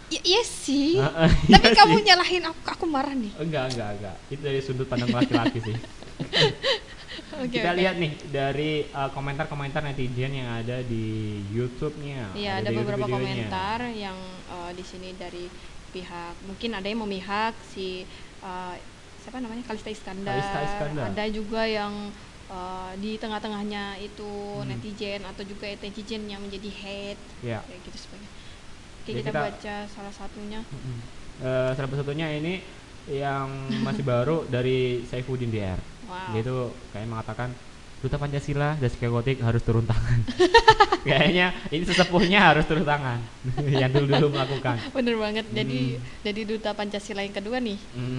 ya 0.09 0.21
iya 0.23 0.43
sih. 0.43 0.99
Eh, 0.99 1.13
eh, 1.25 1.31
Tapi 1.49 1.69
iya 1.69 1.79
kamu 1.79 1.97
sih. 1.97 2.05
nyalahin 2.05 2.43
aku, 2.45 2.61
aku 2.67 2.85
marah 2.85 3.15
nih. 3.15 3.31
Enggak, 3.39 3.65
enggak, 3.71 3.91
enggak. 3.97 4.17
Itu 4.29 4.41
dari 4.41 4.61
sudut 4.61 4.87
pandang 4.87 5.11
laki-laki 5.11 5.59
sih. 5.63 5.77
Oke, 7.37 7.49
Kita 7.53 7.73
oke. 7.73 7.79
lihat 7.81 7.97
nih 7.97 8.13
dari 8.29 8.73
uh, 8.91 9.09
komentar-komentar 9.09 9.81
netizen 9.83 10.33
yang 10.33 10.49
ada 10.55 10.81
di 10.81 11.37
YouTube-nya. 11.49 12.33
Iya, 12.33 12.61
ada 12.61 12.69
di 12.69 12.77
beberapa 12.77 13.05
YouTube-videonya. 13.05 13.49
komentar 13.49 13.79
yang 13.93 14.17
eh, 14.47 14.71
di 14.73 14.85
sini 14.85 15.13
dari 15.13 15.45
pihak 15.93 16.33
mungkin 16.45 16.71
ada 16.73 16.87
yang 16.87 17.01
memihak 17.03 17.53
si 17.67 18.05
eh, 18.41 18.75
siapa 19.21 19.37
namanya 19.39 19.65
Kalista 19.65 19.89
Iskandar. 19.89 20.33
Kalista 20.33 20.61
Iskandar. 20.63 21.05
Ada 21.13 21.25
juga 21.29 21.63
yang 21.65 21.93
eh, 22.49 22.93
di 22.97 23.17
tengah-tengahnya 23.17 23.99
itu 23.99 24.31
Hmm. 24.57 24.69
netizen 24.69 25.23
atau 25.23 25.43
juga 25.43 25.67
netizen 25.69 26.27
yang 26.27 26.41
menjadi 26.41 26.71
hate 26.73 27.23
Ya. 27.43 27.61
kayak 27.63 27.81
gitu 27.85 27.99
sebagainya. 28.01 28.31
Oke, 28.97 29.11
kita, 29.13 29.31
kita- 29.31 29.43
baca 29.43 29.77
salah 29.87 30.15
satunya. 30.15 30.61
Eh, 31.39 31.71
salah 31.73 31.91
satunya 31.93 32.27
ini 32.33 32.63
yang 33.07 33.47
masih 33.87 34.03
baru 34.03 34.47
dari 34.47 35.03
Saifuddin 35.05 35.51
DR. 35.51 35.79
Wow. 36.07 36.33
Dia 36.33 36.41
itu 36.41 36.57
kayak 36.91 37.07
mengatakan 37.07 37.51
Duta 37.97 38.15
Pancasila 38.17 38.77
dan 38.77 38.87
Psikotik 38.87 39.41
harus 39.41 39.63
turun 39.63 39.83
tangan. 39.83 40.21
Kayaknya 41.07 41.51
ini 41.71 41.83
sesepuhnya 41.83 42.39
harus 42.45 42.63
turun 42.63 42.85
tangan. 42.85 43.19
yang 43.73 43.91
dulu-dulu 43.91 44.31
melakukan. 44.31 44.79
Bener 44.93 45.17
banget. 45.17 45.47
Jadi 45.49 45.97
Hmm. 45.97 46.03
jadi 46.23 46.41
duta 46.45 46.71
Pancasila 46.71 47.23
yang 47.23 47.35
kedua 47.35 47.59
nih. 47.59 47.79
Mm. 47.97 48.19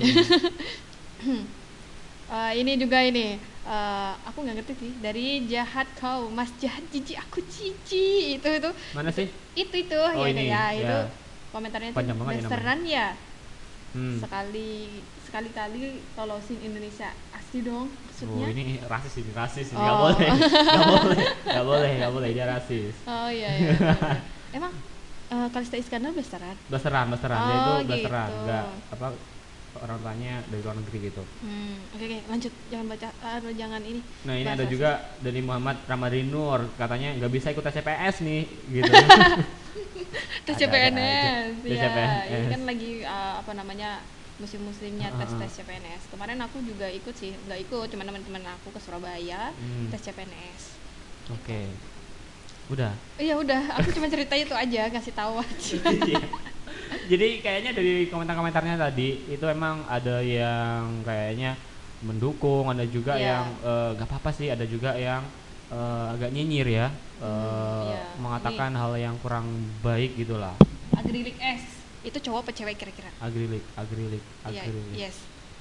Eh, 2.28 2.52
ini 2.60 2.76
juga 2.76 3.00
ini 3.00 3.40
eh, 3.68 4.14
aku 4.24 4.38
nggak 4.48 4.56
ngerti 4.64 4.74
sih. 4.80 4.92
Dari 5.04 5.44
jahat 5.52 5.88
kau 6.00 6.32
mas 6.32 6.52
jahat 6.58 6.84
cici 6.88 7.14
aku 7.20 7.44
cici 7.52 8.40
itu 8.40 8.48
itu. 8.48 8.70
Mana 8.96 9.12
sih? 9.12 9.28
itu 9.58 9.76
itu. 9.76 9.98
Oh, 9.98 10.24
ya, 10.24 10.32
ini, 10.32 10.48
ya, 10.48 10.66
itu. 10.72 10.98
Ya. 11.04 11.10
komentarnya 11.48 11.90
itu 11.90 11.98
Panjang 11.98 12.18
banget 12.20 12.44
ya 12.44 12.60
ya? 12.86 13.08
Hmm. 13.96 14.20
sekali 14.20 15.00
sekali 15.26 15.50
kali 15.52 16.04
tolosin 16.16 16.60
Indonesia. 16.64 17.10
Asli 17.36 17.64
dong 17.64 17.88
Oh, 18.18 18.34
maksudnya 18.34 18.50
ini 18.50 18.82
rasis 18.90 19.14
ini 19.22 19.32
rasis 19.32 19.68
ini. 19.70 19.78
Oh. 19.78 19.86
nggak 19.86 19.98
boleh. 20.02 20.30
Nggak 20.74 20.88
boleh. 20.90 21.18
Nggak 21.46 21.66
boleh 21.70 21.92
nggak 22.02 22.12
boleh. 22.18 22.30
Dia 22.34 22.46
rasis. 22.50 22.96
Oh 23.06 23.30
iya 23.30 23.50
iya, 23.54 23.70
iya. 23.78 23.94
emang 24.58 24.74
eh, 25.30 25.48
Kalista 25.54 25.78
Iskandar 25.78 26.18
blasteran? 26.18 26.58
Blasteran, 26.66 27.06
blasteran. 27.14 27.38
Dia 27.38 27.54
itu 27.54 27.70
Oh, 27.70 27.80
blasteran, 27.86 28.30
gitu. 28.34 28.42
enggak 28.42 28.64
apa 28.90 29.08
orang 29.80 29.98
tuanya 29.98 30.34
dari 30.46 30.62
luar 30.62 30.76
negeri 30.76 30.98
gitu. 31.06 31.24
hmm, 31.42 31.76
oke 31.92 32.04
oke 32.04 32.20
lanjut 32.28 32.54
jangan 32.68 32.86
baca 32.88 33.08
aduh, 33.22 33.54
jangan 33.54 33.82
ini 33.82 34.02
Nah 34.24 34.36
ini 34.36 34.48
ada 34.48 34.66
juga 34.66 34.90
dari 35.18 35.40
Muhammad 35.40 35.78
Ramadhin 35.84 36.28
Nur 36.28 36.60
katanya 36.76 37.16
nggak 37.16 37.32
bisa 37.32 37.48
ikut 37.50 37.64
CPS 37.64 38.16
nih 38.22 38.42
gitu. 38.72 38.92
CPNS 40.48 41.54
Tes 41.64 41.76
ya 41.76 41.82
CPNS. 41.84 42.30
ini 42.32 42.48
kan 42.50 42.62
lagi 42.66 42.92
uh, 43.04 43.34
apa 43.40 43.52
namanya 43.54 44.00
musim-musimnya 44.38 45.10
tes 45.18 45.34
tes 45.34 45.52
CPNS 45.58 46.08
kemarin 46.08 46.38
aku 46.40 46.62
juga 46.62 46.86
ikut 46.88 47.14
sih 47.14 47.34
nggak 47.46 47.60
ikut 47.64 47.88
cuma 47.90 48.06
teman-teman 48.06 48.44
aku 48.54 48.70
ke 48.70 48.80
Surabaya 48.80 49.50
Hmm, 49.52 49.90
tes 49.90 50.02
CPNS 50.04 50.78
Oke. 51.28 51.68
Udah. 52.68 52.92
iya 53.18 53.36
udah 53.36 53.76
aku 53.76 53.92
cuma 53.92 54.08
cerita 54.08 54.36
itu 54.36 54.52
aja 54.52 54.88
kasih 54.88 55.12
tahu 55.12 55.40
aja 55.40 55.76
Iya. 56.08 56.20
Jadi 57.08 57.40
kayaknya 57.40 57.72
dari 57.72 58.08
komentar-komentarnya 58.08 58.76
tadi 58.76 59.10
itu 59.28 59.46
emang 59.46 59.84
ada 59.88 60.20
yang 60.20 61.02
kayaknya 61.02 61.56
mendukung, 62.00 62.68
ada 62.68 62.86
juga 62.86 63.16
Iya. 63.16 63.26
yang 63.26 63.46
eh, 63.62 63.90
nggak 63.96 64.08
apa-apa 64.08 64.30
sih, 64.32 64.48
ada 64.48 64.64
juga 64.64 64.94
yang 64.94 65.24
eh, 65.68 66.06
agak 66.14 66.32
nyinyir 66.32 66.68
ya, 66.70 66.88
eh, 67.20 67.84
iya. 67.90 68.00
mengatakan 68.16 68.72
hal 68.72 68.96
yang 68.96 69.16
kurang 69.18 69.48
baik 69.80 70.16
gitulah. 70.16 70.56
agrilik 70.94 71.36
S 71.38 71.64
itu 72.02 72.18
cowok 72.18 72.40
apa 72.42 72.52
cewek 72.52 72.76
kira-kira 72.76 73.12
Agrilik, 73.20 73.62
agrilik, 73.76 74.24
iya 74.48 74.64
agrilik. 74.64 74.96
yes 74.96 75.18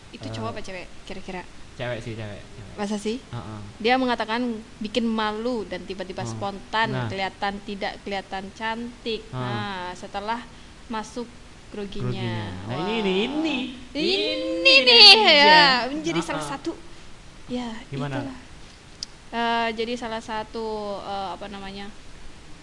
itu 0.08 0.22
Eh, 0.22 0.32
cowok 0.32 0.48
apa 0.48 0.60
cewek 0.62 0.86
kira-kira 1.04 1.42
cewek 1.74 1.98
sih 2.00 2.14
cewek, 2.14 2.40
cewek. 2.40 2.74
Masa 2.74 2.96
sih? 2.96 3.18
Heeh. 3.20 3.60
Dia 3.78 3.94
mengatakan 3.96 4.40
bikin 4.78 5.04
malu 5.04 5.66
dan 5.66 5.82
tiba-tiba 5.82 6.22
Oh, 6.22 6.28
spontan, 6.28 6.88
nah. 6.88 7.04
kelihatan 7.06 7.60
tidak 7.62 8.00
kelihatan 8.00 8.48
cantik. 8.52 9.20
Ah. 9.28 9.36
Nah, 9.36 9.88
setelah 9.92 10.40
masuk 10.86 11.26
groginya. 11.68 12.10
Groginya. 12.10 12.40
Nah, 12.66 12.76
ini 12.78 12.92
ini 13.00 13.12
ini. 13.26 13.56
Ini 13.96 14.74
nih 14.86 15.12
ya, 15.24 15.64
menjadi 15.90 16.20
Ah, 16.20 16.26
salah 16.26 16.44
ah. 16.44 16.50
satu 16.54 16.72
ya 17.46 17.68
Gimana? 17.88 18.22
itulah. 18.22 18.38
Eh, 19.26 19.68
jadi 19.74 19.92
salah 19.96 20.22
satu 20.22 20.66
eh, 21.02 21.28
apa 21.34 21.46
namanya? 21.46 21.86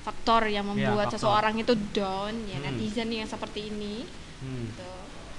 faktor 0.04 0.52
yang 0.52 0.68
Iya, 0.68 0.92
membuat 0.92 1.08
faktor. 1.08 1.16
seseorang 1.16 1.56
itu 1.56 1.74
down 1.96 2.36
ya 2.44 2.60
Hmm. 2.60 2.76
netizen 2.76 3.08
yang 3.08 3.24
seperti 3.24 3.72
ini 3.72 4.04
Hmm. 4.44 4.68
gitu. 4.68 4.92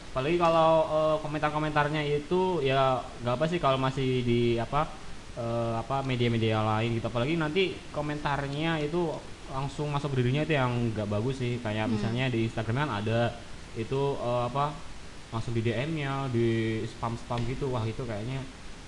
Apalagi 0.09 0.41
kalau 0.41 0.71
eh, 0.89 1.17
komentar-komentarnya 1.21 2.01
itu 2.01 2.65
ya 2.65 2.97
nggak 3.21 3.35
apa 3.37 3.45
sih 3.45 3.61
kalau 3.61 3.77
masih 3.77 4.25
di 4.25 4.57
apa 4.57 4.89
eh, 5.37 5.73
apa 5.77 6.01
media-media 6.01 6.65
lain 6.65 6.97
gitu. 6.97 7.13
Apalagi 7.13 7.37
nanti 7.37 7.77
komentarnya 7.93 8.81
itu 8.81 9.13
langsung 9.51 9.93
masuk 9.93 10.13
ke 10.15 10.17
dirinya 10.25 10.43
itu 10.47 10.55
yang 10.57 10.73
nggak 10.95 11.09
bagus 11.09 11.41
sih. 11.43 11.61
Kayak 11.61 11.87
Hmm. 11.89 11.95
misalnya 11.99 12.25
di 12.33 12.49
Instagram 12.49 12.77
kan 12.87 12.91
ada 13.03 13.21
itu 13.75 14.01
eh, 14.19 14.43
apa 14.49 14.73
masuk 15.35 15.53
di 15.59 15.63
DM-nya, 15.67 16.31
di 16.31 16.81
spam-spam 16.87 17.43
gitu. 17.51 17.69
Wah, 17.75 17.85
itu 17.85 18.03
kayaknya 18.07 18.41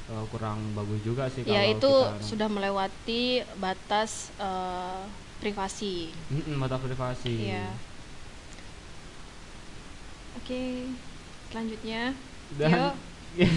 eh, 0.06 0.24
kurang 0.30 0.72
bagus 0.78 1.00
juga 1.02 1.26
sih 1.26 1.42
Ya 1.42 1.66
kalau 1.66 1.76
itu 1.78 1.90
kita- 1.90 2.22
sudah 2.22 2.48
melewati 2.48 3.22
batas 3.58 4.30
eh, 4.38 5.02
privasi. 5.42 6.14
Mm-mm, 6.32 6.56
batas 6.62 6.80
privasi. 6.82 7.34
Iya. 7.50 7.66
Oke, 10.38 10.86
selanjutnya. 11.50 12.14
Dan 12.54 12.70
Yuk. 12.72 12.94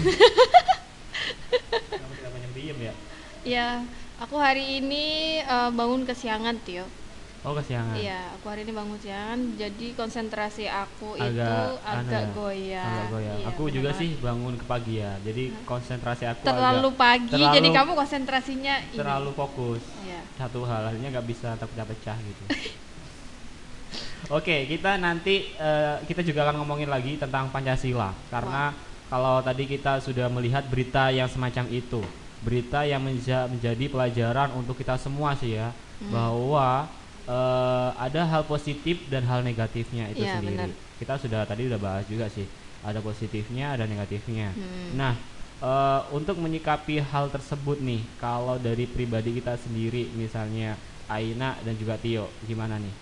Banyak 2.34 2.50
diem 2.54 2.78
ya? 2.82 2.94
Ya, 3.40 3.68
aku 4.20 4.36
hari 4.36 4.84
ini 4.84 5.06
eh, 5.40 5.70
bangun 5.72 6.04
kesiangan, 6.04 6.60
Tio. 6.60 6.84
Oh, 7.40 7.56
kesiangan. 7.56 7.96
Iya, 7.96 8.36
aku 8.36 8.52
hari 8.52 8.68
ini 8.68 8.72
bangun 8.76 9.00
siangan, 9.00 9.56
jadi 9.56 9.96
konsentrasi 9.96 10.68
aku 10.68 11.16
itu 11.16 11.24
Agak- 11.40 11.80
agak 11.80 12.04
anu 12.04 12.12
ya, 12.12 12.20
goyah. 12.36 12.84
Agak 12.84 13.06
goyah. 13.08 13.34
Iya, 13.40 13.46
aku 13.48 13.62
juga 13.72 13.90
banget. 13.90 14.00
sih 14.04 14.10
bangun 14.20 14.54
ke 14.60 14.64
pagi 14.68 14.94
ya. 15.00 15.12
Jadi 15.24 15.44
konsentrasi 15.64 16.24
aku 16.28 16.44
terlalu 16.44 16.88
agak 16.92 17.00
pagi, 17.00 17.32
terlalu- 17.32 17.56
jadi 17.56 17.68
kamu 17.72 17.92
konsentrasinya 17.96 18.74
ini. 18.92 18.96
terlalu 19.00 19.30
fokus 19.32 19.82
Iya. 20.04 20.20
satu 20.36 20.68
hal 20.68 20.82
akhirnya 20.84 21.08
nggak 21.16 21.26
bisa 21.26 21.48
terpecah-pecah 21.56 22.16
gitu. 22.20 22.44
Oke, 24.36 24.68
kita 24.68 25.00
nanti 25.00 25.56
eh, 25.56 25.96
kita 26.04 26.20
juga 26.20 26.44
akan 26.44 26.60
ngomongin 26.60 26.92
lagi 26.92 27.16
tentang 27.16 27.48
Pancasila 27.48 28.12
karena 28.28 28.76
kalau 29.08 29.40
tadi 29.40 29.64
kita 29.64 29.96
sudah 29.98 30.28
melihat 30.28 30.68
berita 30.68 31.08
yang 31.08 31.26
semacam 31.26 31.66
itu, 31.72 32.04
berita 32.40 32.82
yang 32.82 33.04
menja- 33.04 33.46
menjadi 33.46 33.84
pelajaran 33.86 34.56
untuk 34.56 34.74
kita 34.74 34.96
semua 34.96 35.36
sih 35.36 35.56
ya 35.56 35.70
Hmm. 36.00 36.08
bahwa 36.08 36.88
eh, 37.30 37.90
ada 37.94 38.26
hal 38.26 38.42
positif 38.42 39.06
dan 39.06 39.22
hal 39.22 39.44
negatifnya 39.44 40.10
itu 40.10 40.24
Iya, 40.24 40.40
sendiri. 40.40 40.66
benar. 40.66 40.70
Kita 40.98 41.14
sudah 41.14 41.46
tadi 41.46 41.70
udah 41.70 41.78
bahas 41.78 42.02
juga 42.04 42.26
sih, 42.26 42.48
ada 42.82 42.98
positifnya, 42.98 43.76
ada 43.76 43.86
negatifnya. 43.86 44.50
Hmm. 44.50 44.98
Nah, 44.98 45.14
eh, 45.60 46.00
untuk 46.10 46.40
menyikapi 46.40 46.98
hal 46.98 47.30
tersebut 47.30 47.78
nih, 47.78 48.02
kalau 48.18 48.58
dari 48.58 48.88
pribadi 48.88 49.36
kita 49.36 49.54
sendiri, 49.54 50.10
misalnya 50.10 50.74
Aina 51.06 51.54
dan 51.62 51.76
juga 51.76 51.94
Tio, 51.94 52.34
gimana 52.42 52.82
nih? 52.82 52.94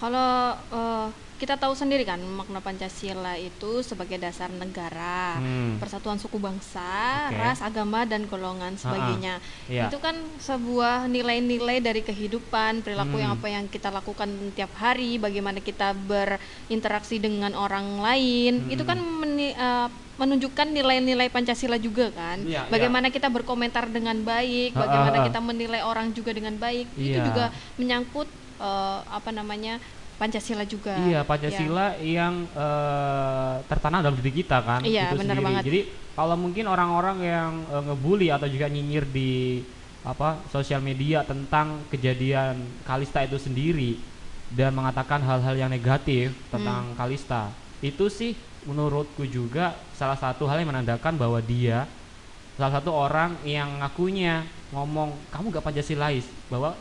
Kalau 0.00 0.30
eh, 0.72 1.06
kita 1.44 1.60
tahu 1.60 1.76
sendiri 1.76 2.08
kan 2.08 2.16
makna 2.24 2.64
Pancasila 2.64 3.36
itu 3.36 3.84
sebagai 3.84 4.16
dasar 4.16 4.48
negara, 4.48 5.36
Hmm. 5.36 5.76
persatuan 5.76 6.16
suku 6.16 6.40
bangsa, 6.40 7.28
Oke. 7.28 7.36
ras, 7.36 7.60
agama 7.60 8.08
dan 8.08 8.24
golongan 8.24 8.80
sebagainya. 8.80 9.44
Iya. 9.68 9.92
Itu 9.92 10.00
kan 10.00 10.16
sebuah 10.40 11.04
nilai-nilai 11.04 11.84
dari 11.84 12.00
kehidupan, 12.00 12.80
perilaku 12.80 13.20
yang 13.20 13.36
Hmm. 13.36 13.44
apa 13.44 13.48
yang 13.52 13.64
kita 13.68 13.92
lakukan 13.92 14.32
tiap 14.56 14.72
hari, 14.80 15.20
bagaimana 15.20 15.60
kita 15.60 15.92
berinteraksi 15.92 17.20
dengan 17.20 17.52
orang 17.52 18.00
lain. 18.00 18.64
Itu 18.72 18.88
Hmm. 18.88 18.96
kan 18.96 18.98
meni- 19.04 19.52
eh, 19.52 19.88
menunjukkan 20.16 20.72
nilai-nilai 20.72 21.28
Pancasila 21.28 21.76
juga 21.76 22.08
kan. 22.08 22.40
Iya, 22.40 22.70
bagaimana 22.72 23.12
kita 23.12 23.28
berkomentar 23.28 23.90
dengan 23.90 24.16
baik, 24.24 24.72
Ha, 24.72 24.80
ha, 24.80 24.82
bagaimana 24.86 25.16
ha. 25.20 25.24
kita 25.28 25.40
menilai 25.44 25.82
orang 25.84 26.14
juga 26.16 26.32
dengan 26.32 26.56
baik. 26.56 26.88
Itu 26.96 27.20
Iya. 27.20 27.24
juga 27.28 27.44
menyangkut 27.76 28.32
eh, 28.54 29.00
apa 29.10 29.34
namanya? 29.34 29.82
Pancasila 30.24 30.64
juga. 30.64 30.96
Iya, 30.96 31.20
Pancasila 31.28 31.86
yang 32.00 32.48
eh, 32.48 33.54
tertanam 33.68 34.00
dalam 34.00 34.16
diri 34.16 34.32
kita 34.40 34.64
kan. 34.64 34.80
Iya, 34.80 35.12
itu 35.12 35.20
benar 35.20 35.36
sendiri. 35.36 35.44
banget. 35.44 35.62
Jadi 35.68 35.80
kalau 36.16 36.36
mungkin 36.40 36.64
orang-orang 36.64 37.16
yang 37.20 37.52
eh, 37.68 37.82
ngebully 37.92 38.28
atau 38.32 38.48
juga 38.48 38.72
nyinyir 38.72 39.04
di 39.12 39.60
apa 40.04 40.40
sosial 40.48 40.80
media 40.80 41.24
tentang 41.24 41.84
kejadian 41.92 42.60
Kalista 42.84 43.20
itu 43.24 43.36
sendiri 43.36 44.00
dan 44.52 44.72
mengatakan 44.72 45.20
hal-hal 45.20 45.56
yang 45.56 45.68
negatif 45.72 46.32
tentang 46.48 46.92
Hmm. 46.92 46.96
Kalista, 46.96 47.52
itu 47.84 48.08
sih 48.08 48.32
menurutku 48.64 49.28
juga 49.28 49.76
salah 49.92 50.16
satu 50.16 50.48
hal 50.48 50.60
yang 50.60 50.72
menandakan 50.72 51.20
bahwa 51.20 51.36
dia 51.44 51.84
salah 52.56 52.80
satu 52.80 52.92
orang 52.92 53.36
yang 53.44 53.80
ngakunya 53.80 54.44
ngomong 54.72 55.12
kamu 55.28 55.52
gak 55.52 55.64
Pancasilais 55.64 56.24
bahwa 56.48 56.72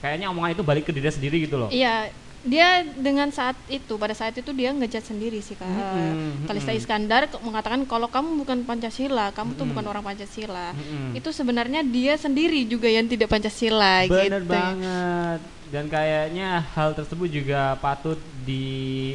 kayaknya 0.00 0.32
omongan 0.32 0.56
itu 0.56 0.64
balik 0.64 0.84
ke 0.88 0.92
diri 0.96 1.08
sendiri 1.12 1.36
gitu 1.44 1.56
loh. 1.60 1.68
Iya, 1.68 2.08
dia 2.46 2.86
dengan 2.94 3.28
saat 3.28 3.58
itu 3.66 3.98
pada 3.98 4.14
saat 4.14 4.32
itu 4.32 4.50
dia 4.54 4.70
ngejat 4.70 5.02
sendiri 5.02 5.42
sih 5.42 5.58
kak. 5.58 5.66
Mm-mm, 5.66 6.46
Kalista. 6.46 6.70
Iskandar 6.70 7.26
mengatakan 7.42 7.82
kalau 7.84 8.06
kamu 8.06 8.46
bukan 8.46 8.62
Pancasila, 8.62 9.34
kamu 9.34 9.58
tuh 9.58 9.66
bukan 9.66 9.84
orang 9.84 10.06
Pancasila. 10.06 10.70
Mm-mm. 10.72 11.18
Itu 11.18 11.34
sebenarnya 11.34 11.82
dia 11.82 12.14
sendiri 12.14 12.62
juga 12.64 12.86
yang 12.86 13.10
tidak 13.10 13.26
Pancasila 13.28 14.06
Bener 14.06 14.42
gitu. 14.42 14.50
banget. 14.54 15.40
Dan 15.66 15.90
kayaknya 15.90 16.62
hal 16.72 16.94
tersebut 16.94 17.26
juga 17.26 17.74
patut 17.82 18.16
di 18.46 18.64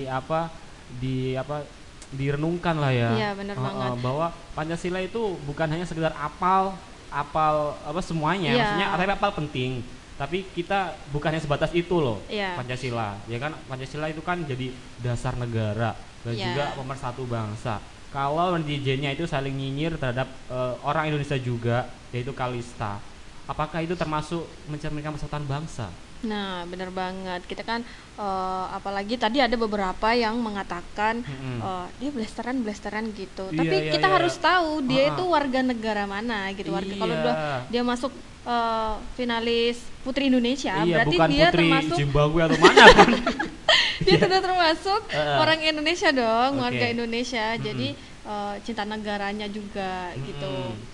apa 0.06 0.52
di 1.00 1.40
apa 1.40 1.64
direnungkan 2.12 2.76
lah 2.76 2.92
ya. 2.92 3.10
Iya, 3.16 3.30
bener 3.40 3.56
Uh, 3.56 3.64
uh, 3.64 3.68
banget. 3.72 3.92
bahwa 4.04 4.28
Pancasila 4.52 5.00
itu 5.00 5.40
bukan 5.48 5.68
hanya 5.72 5.88
sekedar 5.88 6.12
apal 6.14 6.76
apal 7.08 7.76
apa 7.84 8.00
semuanya, 8.04 8.52
Iya. 8.52 8.60
maksudnya 8.60 8.88
tapi 8.92 9.12
apal 9.12 9.32
penting. 9.36 9.72
Tapi 10.22 10.46
kita 10.48 10.80
bukannya 11.10 11.42
sebatas 11.42 11.74
itu 11.74 11.98
loh 11.98 12.22
Iya. 12.30 12.54
Pancasila. 12.54 13.18
Ya 13.26 13.42
kan 13.42 13.58
Pancasila 13.66 14.06
itu 14.06 14.22
kan 14.22 14.46
jadi 14.46 14.70
dasar 15.02 15.34
negara 15.34 15.98
dan 16.22 16.34
Iya. 16.34 16.46
juga 16.48 16.64
pemersatu 16.78 17.26
bangsa. 17.26 17.82
Kalau 18.08 18.54
netizennya 18.54 19.10
itu 19.10 19.26
saling 19.26 19.50
nyinyir 19.52 19.98
terhadap 19.98 20.30
eh, 20.48 20.74
orang 20.84 21.10
Indonesia 21.10 21.34
juga 21.36 21.90
yaitu 22.12 22.30
Kalista. 22.32 23.02
Apakah 23.44 23.82
itu 23.82 23.98
termasuk 23.98 24.46
mencerminkan 24.70 25.10
persatuan 25.12 25.42
bangsa? 25.44 25.90
Nah, 26.22 26.70
bener 26.70 26.94
banget. 26.94 27.42
Kita 27.50 27.66
kan 27.66 27.82
eh, 28.14 28.66
apalagi 28.70 29.18
tadi 29.18 29.42
ada 29.42 29.58
beberapa 29.58 30.14
yang 30.14 30.38
mengatakan 30.38 31.26
Mm-mm. 31.26 31.58
eh, 31.60 31.86
dia 31.98 32.12
blasteran 32.14 32.62
blasteran 32.62 33.10
gitu. 33.12 33.50
Iya, 33.50 33.58
Tapi 33.58 33.76
iya, 33.80 33.92
kita 33.92 34.06
iya. 34.06 34.16
harus 34.22 34.36
tahu 34.38 34.86
dia 34.86 35.02
Ha-ha. 35.02 35.12
itu 35.18 35.24
warga 35.26 35.60
negara 35.66 36.04
mana 36.06 36.54
gitu. 36.54 36.70
Warga 36.70 36.94
kalau 36.94 37.10
Iya. 37.10 37.22
udah 37.26 37.36
dia 37.68 37.82
masuk 37.82 38.14
eh, 38.46 38.94
finalis 39.18 39.78
Putri 40.02 40.34
Indonesia, 40.34 40.74
iya, 40.82 40.98
berarti 40.98 41.16
bukan 41.18 41.30
dia 41.30 41.48
putri 41.54 41.58
termasuk 41.62 41.98
Zimbabwe 42.02 42.40
atau 42.42 42.58
mana 42.58 42.84
kan? 42.90 43.12
dia 44.06 44.16
sudah 44.18 44.40
termasuk 44.42 45.02
Heeh. 45.14 45.38
orang 45.38 45.60
Indonesia 45.62 46.10
dong, 46.10 46.52
Oke. 46.58 46.64
warga 46.66 46.86
Indonesia. 46.90 47.46
Mm-mm. 47.54 47.66
Jadi 47.70 47.88
eh, 48.26 48.56
cinta 48.66 48.84
negaranya 48.84 49.46
juga 49.46 50.10
gitu. 50.26 50.56
Mm-mm. 50.74 50.90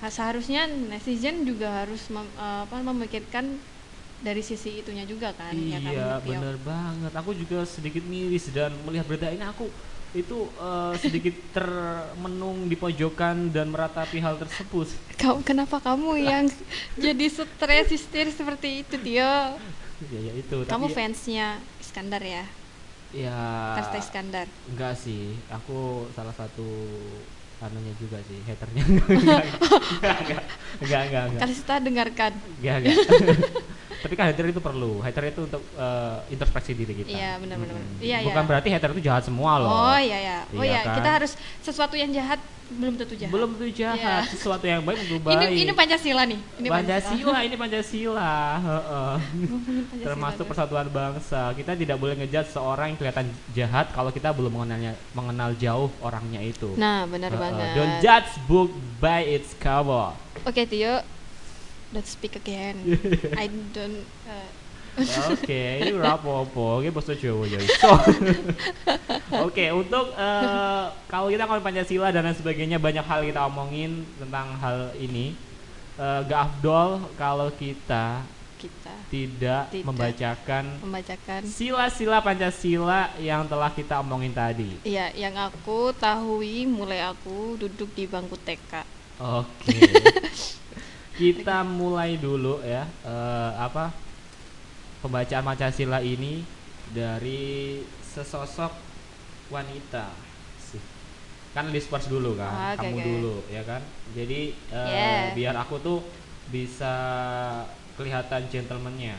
Nah, 0.00 0.08
seharusnya 0.08 0.64
netizen 0.64 1.44
juga 1.44 1.84
harus 1.84 2.08
mem- 2.08 2.32
eh, 2.40 2.60
apa, 2.64 2.80
memikirkan 2.80 3.60
dari 4.20 4.40
sisi 4.44 4.80
itunya 4.84 5.08
juga 5.08 5.32
kan, 5.32 5.52
ya 5.56 5.80
kan, 5.80 5.92
Iya, 5.96 6.08
bener 6.20 6.56
banget. 6.60 7.12
Aku 7.16 7.32
juga 7.32 7.64
sedikit 7.64 8.04
miris 8.04 8.52
dan 8.52 8.72
melihat 8.84 9.08
berita 9.08 9.32
ini 9.32 9.44
aku 9.44 9.68
itu 10.10 10.50
eh, 10.58 10.94
sedikit 10.98 11.34
termenung 11.54 12.66
di 12.66 12.74
pojokan 12.74 13.54
dan 13.54 13.70
meratapi 13.70 14.18
hal 14.18 14.34
tersebut. 14.42 14.90
Kamu 15.14 15.46
kenapa 15.46 15.78
kamu 15.78 16.18
yang 16.18 16.44
jadi 17.04 17.26
stres 17.30 17.88
histeris 17.94 18.34
seperti 18.34 18.82
itu, 18.82 18.94
Tio? 18.98 19.22
Ya, 20.00 20.18
ya 20.18 20.32
itu. 20.34 20.66
Kamu 20.66 20.90
tapi 20.90 20.96
fansnya 20.96 21.62
Iskandar 21.78 22.22
ya? 22.24 22.44
ya 23.10 23.74
Kasta 23.78 23.98
Iskandar. 23.98 24.46
enggak 24.70 24.94
sih. 24.98 25.38
Aku 25.50 26.06
salah 26.14 26.34
satu 26.34 26.66
anunya 27.60 27.94
juga 28.00 28.18
sih, 28.26 28.40
haternya. 28.48 28.82
enggak, 28.88 29.12
enggak, 29.14 29.42
enggak, 30.02 30.42
enggak, 30.80 31.02
enggak, 31.06 31.22
enggak. 31.28 31.40
Kalista 31.44 31.74
dengarkan. 31.78 32.32
Enggak, 32.58 32.76
enggak. 32.82 32.96
Tapi 34.00 34.14
kan 34.14 34.24
hater 34.26 34.48
itu 34.48 34.58
perlu. 34.58 35.00
Hater 35.00 35.24
itu 35.28 35.40
untuk 35.44 35.62
eh, 35.74 36.16
introspeksi 36.28 36.72
diri 36.72 36.92
kita. 36.96 37.08
Iya, 37.10 37.36
benar, 37.36 37.56
benar, 37.56 37.74
Mm-mm. 37.76 37.86
benar. 37.96 38.04
Iya, 38.04 38.18
Bukan 38.24 38.42
iya. 38.42 38.48
berarti 38.48 38.68
hater 38.70 38.90
itu 38.92 39.02
jahat 39.04 39.22
semua 39.22 39.52
loh. 39.56 39.68
Oh 39.68 39.98
iya 39.98 40.18
ya. 40.18 40.38
Oh 40.50 40.60
Iya 40.60 40.72
iya, 40.72 40.80
kan? 40.82 40.96
kita 40.96 41.10
harus 41.12 41.32
sesuatu 41.60 41.94
yang 41.94 42.10
jahat 42.10 42.40
belum 42.70 42.94
tentu 42.94 43.18
jahat. 43.18 43.32
Belum 43.34 43.50
tentu 43.52 43.66
jahat, 43.74 43.98
Iya. 43.98 44.30
sesuatu 44.30 44.62
yang 44.62 44.78
baik 44.80 45.02
tentu 45.02 45.18
Ini 45.18 45.26
baik. 45.42 45.58
ini 45.58 45.72
Pancasila 45.74 46.22
nih. 46.22 46.38
Ini 46.54 46.68
Pancasila, 46.70 47.38
ini 47.42 47.56
Pancasila. 47.58 48.32
heeh. 48.56 49.14
Ngomongin 49.42 49.82
Pancasila 49.84 50.06
Termasuk 50.06 50.44
persatuan 50.46 50.86
bangsa. 50.86 51.50
Kita 51.52 51.74
tidak 51.74 51.98
boleh 51.98 52.14
ngejudge 52.16 52.50
seorang 52.50 52.94
yang 52.94 52.98
kelihatan 52.98 53.26
jahat 53.50 53.90
kalau 53.90 54.08
kita 54.08 54.30
belum 54.30 54.54
mengenalnya 54.54 54.94
mengenal 55.12 55.50
jauh 55.54 55.90
orangnya 55.98 56.38
itu. 56.40 56.70
Nah, 56.78 57.04
benar 57.04 57.28
Heeh. 57.28 57.42
banget. 57.42 57.66
Don't 57.74 57.96
judge 57.98 58.30
book 58.46 58.70
by 58.96 59.20
its 59.20 59.50
cover. 59.52 60.14
Oke, 60.46 60.62
Tio. 60.64 61.02
Let's 61.90 62.14
speak 62.14 62.38
again. 62.38 62.78
I 63.42 63.50
don't 63.74 64.06
uh, 64.30 64.50
Oke, 65.32 65.62
ini 65.80 65.94
rapopo, 65.94 66.82
ini 66.82 66.90
bahasa 66.90 67.14
Jawa 67.14 67.46
ya. 67.46 67.62
iso. 67.62 67.90
Oke, 69.46 69.70
untuk 69.70 70.12
eh, 70.18 70.84
kalau 71.06 71.30
kita 71.30 71.46
ngomongin 71.46 71.62
Pancasila 71.62 72.10
dan 72.10 72.26
lain 72.26 72.34
sebagainya 72.34 72.82
banyak 72.82 73.06
hal 73.06 73.22
kita 73.22 73.46
omongin 73.46 74.02
tentang 74.18 74.50
hal 74.58 74.90
ini. 74.98 75.38
Eh, 75.94 76.20
gak 76.26 76.40
afdol 76.50 77.06
kalau 77.14 77.48
kita 77.54 78.26
kita 78.60 78.92
tidak, 79.08 79.72
Tidak. 79.72 79.88
membacakan 79.88 80.64
membacakan 80.84 81.40
sila-sila 81.48 82.20
Pancasila 82.20 83.08
yang 83.16 83.48
telah 83.48 83.72
kita 83.72 84.04
omongin 84.04 84.36
tadi. 84.36 84.76
Iya, 84.84 85.16
yang 85.16 85.32
aku 85.40 85.96
tahui 85.96 86.68
mulai 86.68 87.00
aku 87.00 87.56
duduk 87.56 87.88
di 87.96 88.04
bangku 88.04 88.36
TK. 88.36 88.84
Oke. 89.16 89.80
Kita 91.20 91.60
mulai 91.60 92.16
dulu 92.16 92.64
ya 92.64 92.88
eh, 93.04 93.50
apa 93.60 93.92
pembacaan 95.04 95.44
Pancasila 95.44 96.00
ini 96.00 96.40
dari 96.96 97.84
sesosok 97.84 98.72
wanita. 99.52 100.08
Kan 101.50 101.74
list 101.74 101.90
first 101.90 102.06
dulu 102.08 102.38
kan, 102.38 102.46
Ah, 102.48 102.72
oke, 102.72 102.86
kamu 102.86 102.96
oke. 102.96 103.04
dulu 103.10 103.34
ya 103.52 103.62
kan. 103.68 103.82
Jadi 104.16 104.54
eh, 104.72 104.88
Yeah. 104.88 105.22
biar 105.36 105.54
aku 105.60 105.76
tuh 105.82 105.98
bisa 106.48 106.94
kelihatan 107.98 108.48
gentlemannya. 108.48 109.18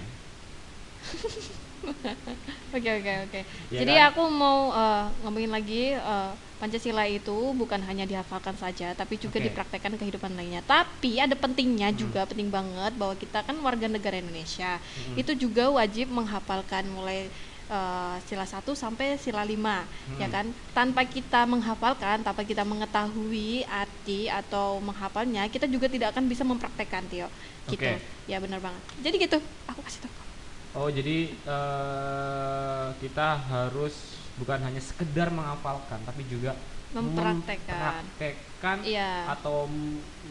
Oke 2.71 2.87
oke 2.87 3.13
oke. 3.27 3.39
Ya 3.73 3.83
Jadi 3.83 3.93
kan? 3.97 4.13
aku 4.13 4.23
mau 4.31 4.71
eh, 4.71 5.05
ngomongin 5.25 5.51
lagi 5.51 5.91
eh, 5.97 6.31
Pancasila 6.61 7.09
itu 7.09 7.33
bukan 7.57 7.81
hanya 7.81 8.05
dihafalkan 8.05 8.53
saja, 8.53 8.93
tapi 8.93 9.17
juga 9.17 9.41
Oke. 9.41 9.49
dipraktekkan 9.49 9.97
kehidupan 9.97 10.37
lainnya. 10.37 10.61
Tapi 10.61 11.17
ada 11.17 11.33
pentingnya 11.33 11.89
Hmm. 11.89 11.97
juga 11.97 12.21
penting 12.29 12.53
banget 12.53 12.93
bahwa 12.95 13.17
kita 13.17 13.41
kan 13.41 13.57
warga 13.59 13.89
negara 13.89 14.21
Indonesia. 14.21 14.77
Mm-mm. 14.77 15.17
Itu 15.17 15.33
juga 15.33 15.73
wajib 15.73 16.13
menghafalkan 16.13 16.85
mulai 16.87 17.33
eh, 17.71 18.15
sila 18.27 18.45
1 18.45 18.77
sampai 18.77 19.17
sila 19.17 19.41
5 19.41 19.89
ya 20.15 20.29
Hmm. 20.29 20.31
kan. 20.31 20.45
Tanpa 20.71 21.01
kita 21.09 21.49
menghafalkan, 21.49 22.21
tanpa 22.21 22.45
kita 22.45 22.61
mengetahui 22.61 23.65
arti 23.65 24.29
atau 24.29 24.77
menghafalnya, 24.79 25.49
kita 25.49 25.65
juga 25.65 25.89
tidak 25.89 26.13
akan 26.13 26.29
bisa 26.29 26.45
mempraktekkan, 26.45 27.09
Tio. 27.09 27.27
Gitu. 27.65 27.89
Oke. 27.89 28.05
Ya 28.29 28.37
benar 28.37 28.61
banget. 28.61 28.83
Jadi 29.01 29.15
gitu, 29.17 29.37
aku 29.65 29.81
kasih 29.81 30.05
tahu. 30.05 30.30
Oh 30.71 30.87
jadi 30.87 31.27
eh, 31.35 32.87
kita 33.03 33.27
harus 33.51 34.15
bukan 34.39 34.63
hanya 34.63 34.79
sekedar 34.79 35.27
menghafalkan 35.27 35.99
tapi 36.07 36.23
juga 36.31 36.55
Mempraktekkan. 36.95 38.07
mempraktekkan 38.07 38.77
Iya. 38.87 39.35
atau 39.35 39.67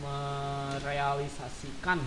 merealisasikan 0.01 2.01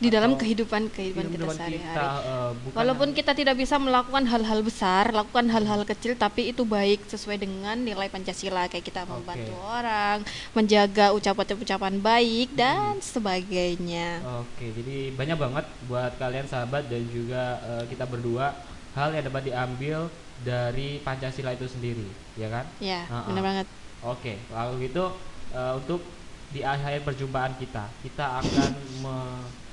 Di 0.00 0.08
dalam 0.08 0.32
kehidupan 0.32 0.88
kehidupan 0.88 1.28
kita 1.28 1.46
sehari-hari. 1.52 2.00
eh, 2.24 2.50
bukan 2.56 2.72
Walaupun 2.72 3.08
kita 3.12 3.36
tidak 3.36 3.60
bisa 3.60 3.76
melakukan 3.76 4.24
hal-hal 4.24 4.64
besar, 4.64 5.12
lakukan 5.12 5.44
hal-hal 5.52 5.84
kecil, 5.84 6.16
tapi 6.16 6.56
itu 6.56 6.64
baik 6.64 7.04
sesuai 7.04 7.36
dengan 7.36 7.76
nilai 7.76 8.08
Pancasila, 8.08 8.64
kayak 8.72 8.80
kita 8.80 9.04
membantu 9.04 9.52
Oke. 9.52 9.68
orang, 9.68 10.24
menjaga 10.56 11.12
ucapan-ucapan 11.12 12.00
baik 12.00 12.48
dan 12.56 12.96
sebagainya. 13.04 14.24
Oke, 14.40 14.72
jadi 14.72 15.12
banyak 15.12 15.36
banget 15.36 15.64
buat 15.84 16.16
kalian 16.16 16.48
sahabat 16.48 16.88
dan 16.88 17.04
juga 17.12 17.60
eh, 17.60 17.84
kita 17.92 18.08
berdua 18.08 18.56
hal 18.96 19.12
yang 19.12 19.28
dapat 19.28 19.52
diambil 19.52 20.08
dari 20.40 20.96
Pancasila 21.04 21.52
itu 21.52 21.68
sendiri, 21.68 22.08
ya 22.40 22.48
kan? 22.48 22.64
Ya, 22.80 23.04
Ah, 23.12 23.28
benar 23.28 23.44
ah. 23.44 23.46
banget. 23.52 23.66
Oke, 24.00 24.32
lalu 24.48 24.88
gitu 24.88 25.12
eh, 25.52 25.72
untuk 25.76 26.00
di 26.48 26.64
akhir 26.64 27.04
perjumpaan 27.04 27.52
kita, 27.60 27.84
kita 28.00 28.40
akan 28.40 28.72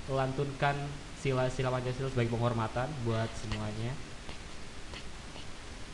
melantunkan 0.08 0.76
sila-sila 1.18 1.70
Pancasila 1.70 2.08
sebagai 2.08 2.32
penghormatan 2.32 2.88
buat 3.04 3.28
semuanya. 3.36 3.92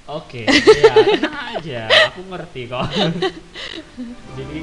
Oke, 0.03 0.43
ya 0.83 0.93
tenang 1.15 1.37
aja, 1.55 1.87
aku 2.11 2.27
ngerti 2.27 2.67
kok. 2.67 2.83
Jadi 4.37 4.57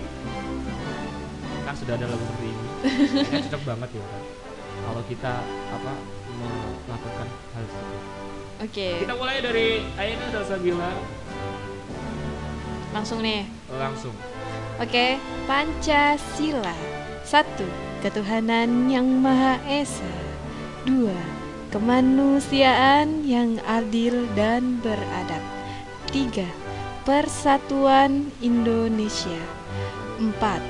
kan 1.64 1.74
sudah 1.74 1.94
ada 1.96 2.06
lagu 2.06 2.20
seperti 2.20 2.46
ini, 2.52 2.66
kayaknya 3.24 3.40
cocok 3.48 3.62
banget 3.64 3.88
ya 3.96 4.04
kan. 4.04 4.22
Kalau 4.80 5.02
kita 5.08 5.32
apa 5.72 5.92
melakukan 6.88 7.26
hal 7.56 7.64
seperti 7.64 7.94
itu. 7.96 8.08
Oke, 8.60 8.88
Kita 9.00 9.14
mulai 9.16 9.40
dari 9.40 9.80
Aina 9.96 10.26
Salsabila 10.28 10.92
langsung 12.92 13.24
nih. 13.24 13.48
langsung. 13.72 14.12
Oke, 14.76 15.16
Pancasila. 15.48 16.76
Satu, 17.24 17.64
ketuhanan 18.00 18.88
yang 18.88 19.06
Maha 19.20 19.60
Esa. 19.68 20.08
Dua, 20.88 21.16
kemanusiaan 21.68 23.28
yang 23.28 23.60
adil 23.68 24.24
dan 24.32 24.80
beradab. 24.80 25.44
Tiga, 26.08 26.48
persatuan 27.04 28.32
Indonesia. 28.40 29.40
Empat, 30.16 30.64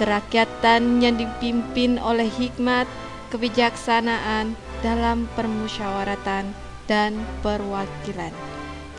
kerakyatan 0.00 1.04
yang 1.04 1.20
dipimpin 1.20 2.00
oleh 2.00 2.26
hikmat, 2.26 2.88
kebijaksanaan 3.28 4.56
dalam 4.80 5.28
permusyawaratan 5.36 6.56
dan 6.88 7.12
perwakilan. 7.44 8.32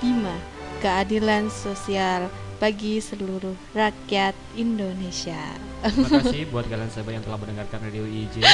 Lima, 0.05 0.37
keadilan 0.79 1.49
sosial 1.49 2.29
bagi 2.61 3.01
seluruh 3.01 3.57
rakyat 3.73 4.37
Indonesia. 4.53 5.57
Terima 5.81 6.21
kasih 6.21 6.45
buat 6.53 6.69
kalian 6.69 6.93
sahabat 6.93 7.17
yang 7.17 7.25
telah 7.25 7.41
mendengarkan 7.41 7.81
Radio 7.81 8.05
IJ 8.05 8.45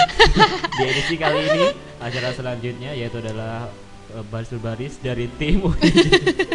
Di 0.79 0.83
edisi 0.87 1.19
kali 1.19 1.43
ini 1.43 1.75
Acara 1.99 2.31
selanjutnya 2.31 2.95
yaitu 2.95 3.19
adalah 3.19 3.67
eh, 4.15 4.23
Baris 4.31 4.47
berbaris 4.55 4.95
dari 5.03 5.27
tim 5.35 5.59
UIJ 5.67 6.07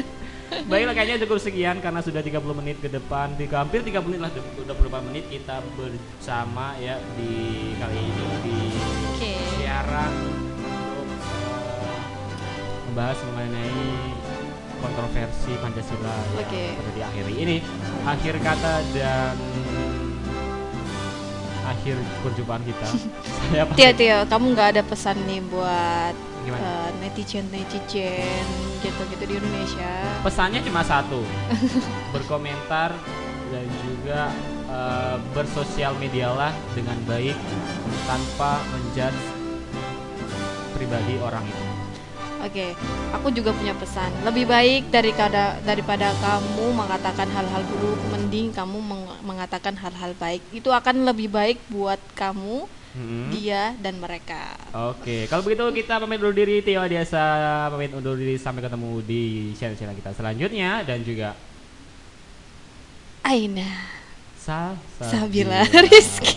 Baiklah 0.72 0.96
kayaknya 0.96 1.28
cukup 1.28 1.44
sekian 1.44 1.84
Karena 1.84 2.00
sudah 2.00 2.24
30 2.24 2.40
menit 2.56 2.80
ke 2.80 2.88
depan 2.88 3.36
di 3.36 3.44
Hampir 3.52 3.84
30 3.84 4.00
menit 4.08 4.20
lah 4.24 4.32
Udah 4.56 4.72
berapa 4.72 5.04
menit 5.04 5.28
kita 5.28 5.60
bersama 5.76 6.72
ya 6.80 6.96
Di 7.20 7.32
kali 7.76 8.00
ini 8.00 8.24
Di 8.40 8.56
Oke. 9.12 9.32
siaran 9.60 10.12
Untuk 10.56 11.04
eh, 11.04 12.00
Membahas 12.88 13.20
mengenai 13.28 14.21
kontroversi 14.82 15.54
Pancasila 15.62 16.10
yang 16.34 16.42
Oke. 16.42 16.64
pada 16.74 16.90
diakhiri 16.98 17.34
ini 17.38 17.56
akhir 18.02 18.34
kata 18.42 18.74
dan 18.90 19.34
akhir 21.62 21.96
perjumpaan 22.26 22.62
kita. 22.66 22.86
Saya 23.48 23.64
Tio, 23.72 23.90
Tio, 23.94 24.18
kamu 24.26 24.44
nggak 24.52 24.68
ada 24.76 24.82
pesan 24.82 25.16
nih 25.24 25.40
buat 25.46 26.14
Gimana? 26.42 26.90
netizen 26.98 27.46
netizen 27.54 28.46
gitu-gitu 28.82 29.24
di 29.24 29.34
Indonesia? 29.38 29.92
Pesannya 30.26 30.60
cuma 30.66 30.82
satu, 30.82 31.22
berkomentar 32.14 32.90
dan 33.54 33.66
juga 33.86 34.20
eh, 34.66 35.16
bersosial 35.32 35.94
medialah 36.02 36.50
dengan 36.74 36.98
baik 37.06 37.38
tanpa 38.10 38.58
menjudge 38.74 39.22
pribadi 40.74 41.14
orang 41.22 41.46
itu. 41.46 41.71
Oke, 42.42 42.74
aku 43.14 43.30
juga 43.30 43.54
punya 43.54 43.70
pesan. 43.72 44.10
Lebih 44.26 44.50
baik 44.50 44.90
daripada 44.90 45.62
daripada 45.62 46.10
kamu 46.18 46.74
mengatakan 46.74 47.30
hal-hal 47.30 47.62
buruk, 47.70 48.02
mending 48.10 48.50
kamu 48.50 48.82
meng- 48.82 49.20
mengatakan 49.22 49.78
hal-hal 49.78 50.10
baik. 50.18 50.42
Itu 50.50 50.74
akan 50.74 51.06
lebih 51.06 51.30
baik 51.30 51.62
buat 51.70 52.02
kamu, 52.18 52.66
Hmm. 52.92 53.30
dia 53.32 53.72
dan 53.78 53.96
mereka. 53.96 54.58
Oke, 54.92 55.24
kalau 55.24 55.40
begitu 55.40 55.64
kita 55.70 55.96
pamit 55.96 56.18
undur 56.18 56.34
diri 56.34 56.60
Tio 56.60 56.82
Adiasa 56.82 57.24
pamit 57.70 57.94
undur 57.94 58.18
diri 58.18 58.36
sampai 58.36 58.60
ketemu 58.60 59.00
di 59.00 59.22
channel-channel 59.56 59.96
kita 59.96 60.10
selanjutnya 60.12 60.82
dan 60.84 61.00
juga 61.00 61.32
Aina, 63.22 63.70
Sal 64.36 64.76
Sabila 64.98 65.62
Rizky. 65.64 66.36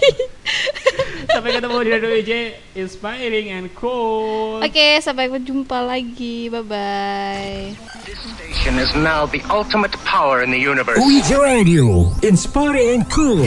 Sampai 1.32 1.56
ketemu 1.56 1.78
di 1.84 1.89
Radio 1.95 2.12
IJ 2.12 2.32
Inspiring 2.75 3.47
and 3.51 3.67
Cool. 3.75 4.60
Oke, 4.60 4.99
sampai 4.99 5.32
berjumpa 5.32 5.84
lagi. 5.84 6.51
Bye 6.51 6.65
bye. 6.65 7.63
This 8.04 8.19
station 8.36 8.75
is 8.80 8.91
now 8.99 9.23
the 9.23 9.39
ultimate 9.47 9.95
power 10.04 10.43
in 10.43 10.51
the 10.51 10.60
universe. 10.60 10.99
Radio, 11.36 12.12
inspiring 12.23 13.01
and 13.01 13.06
cool. 13.12 13.45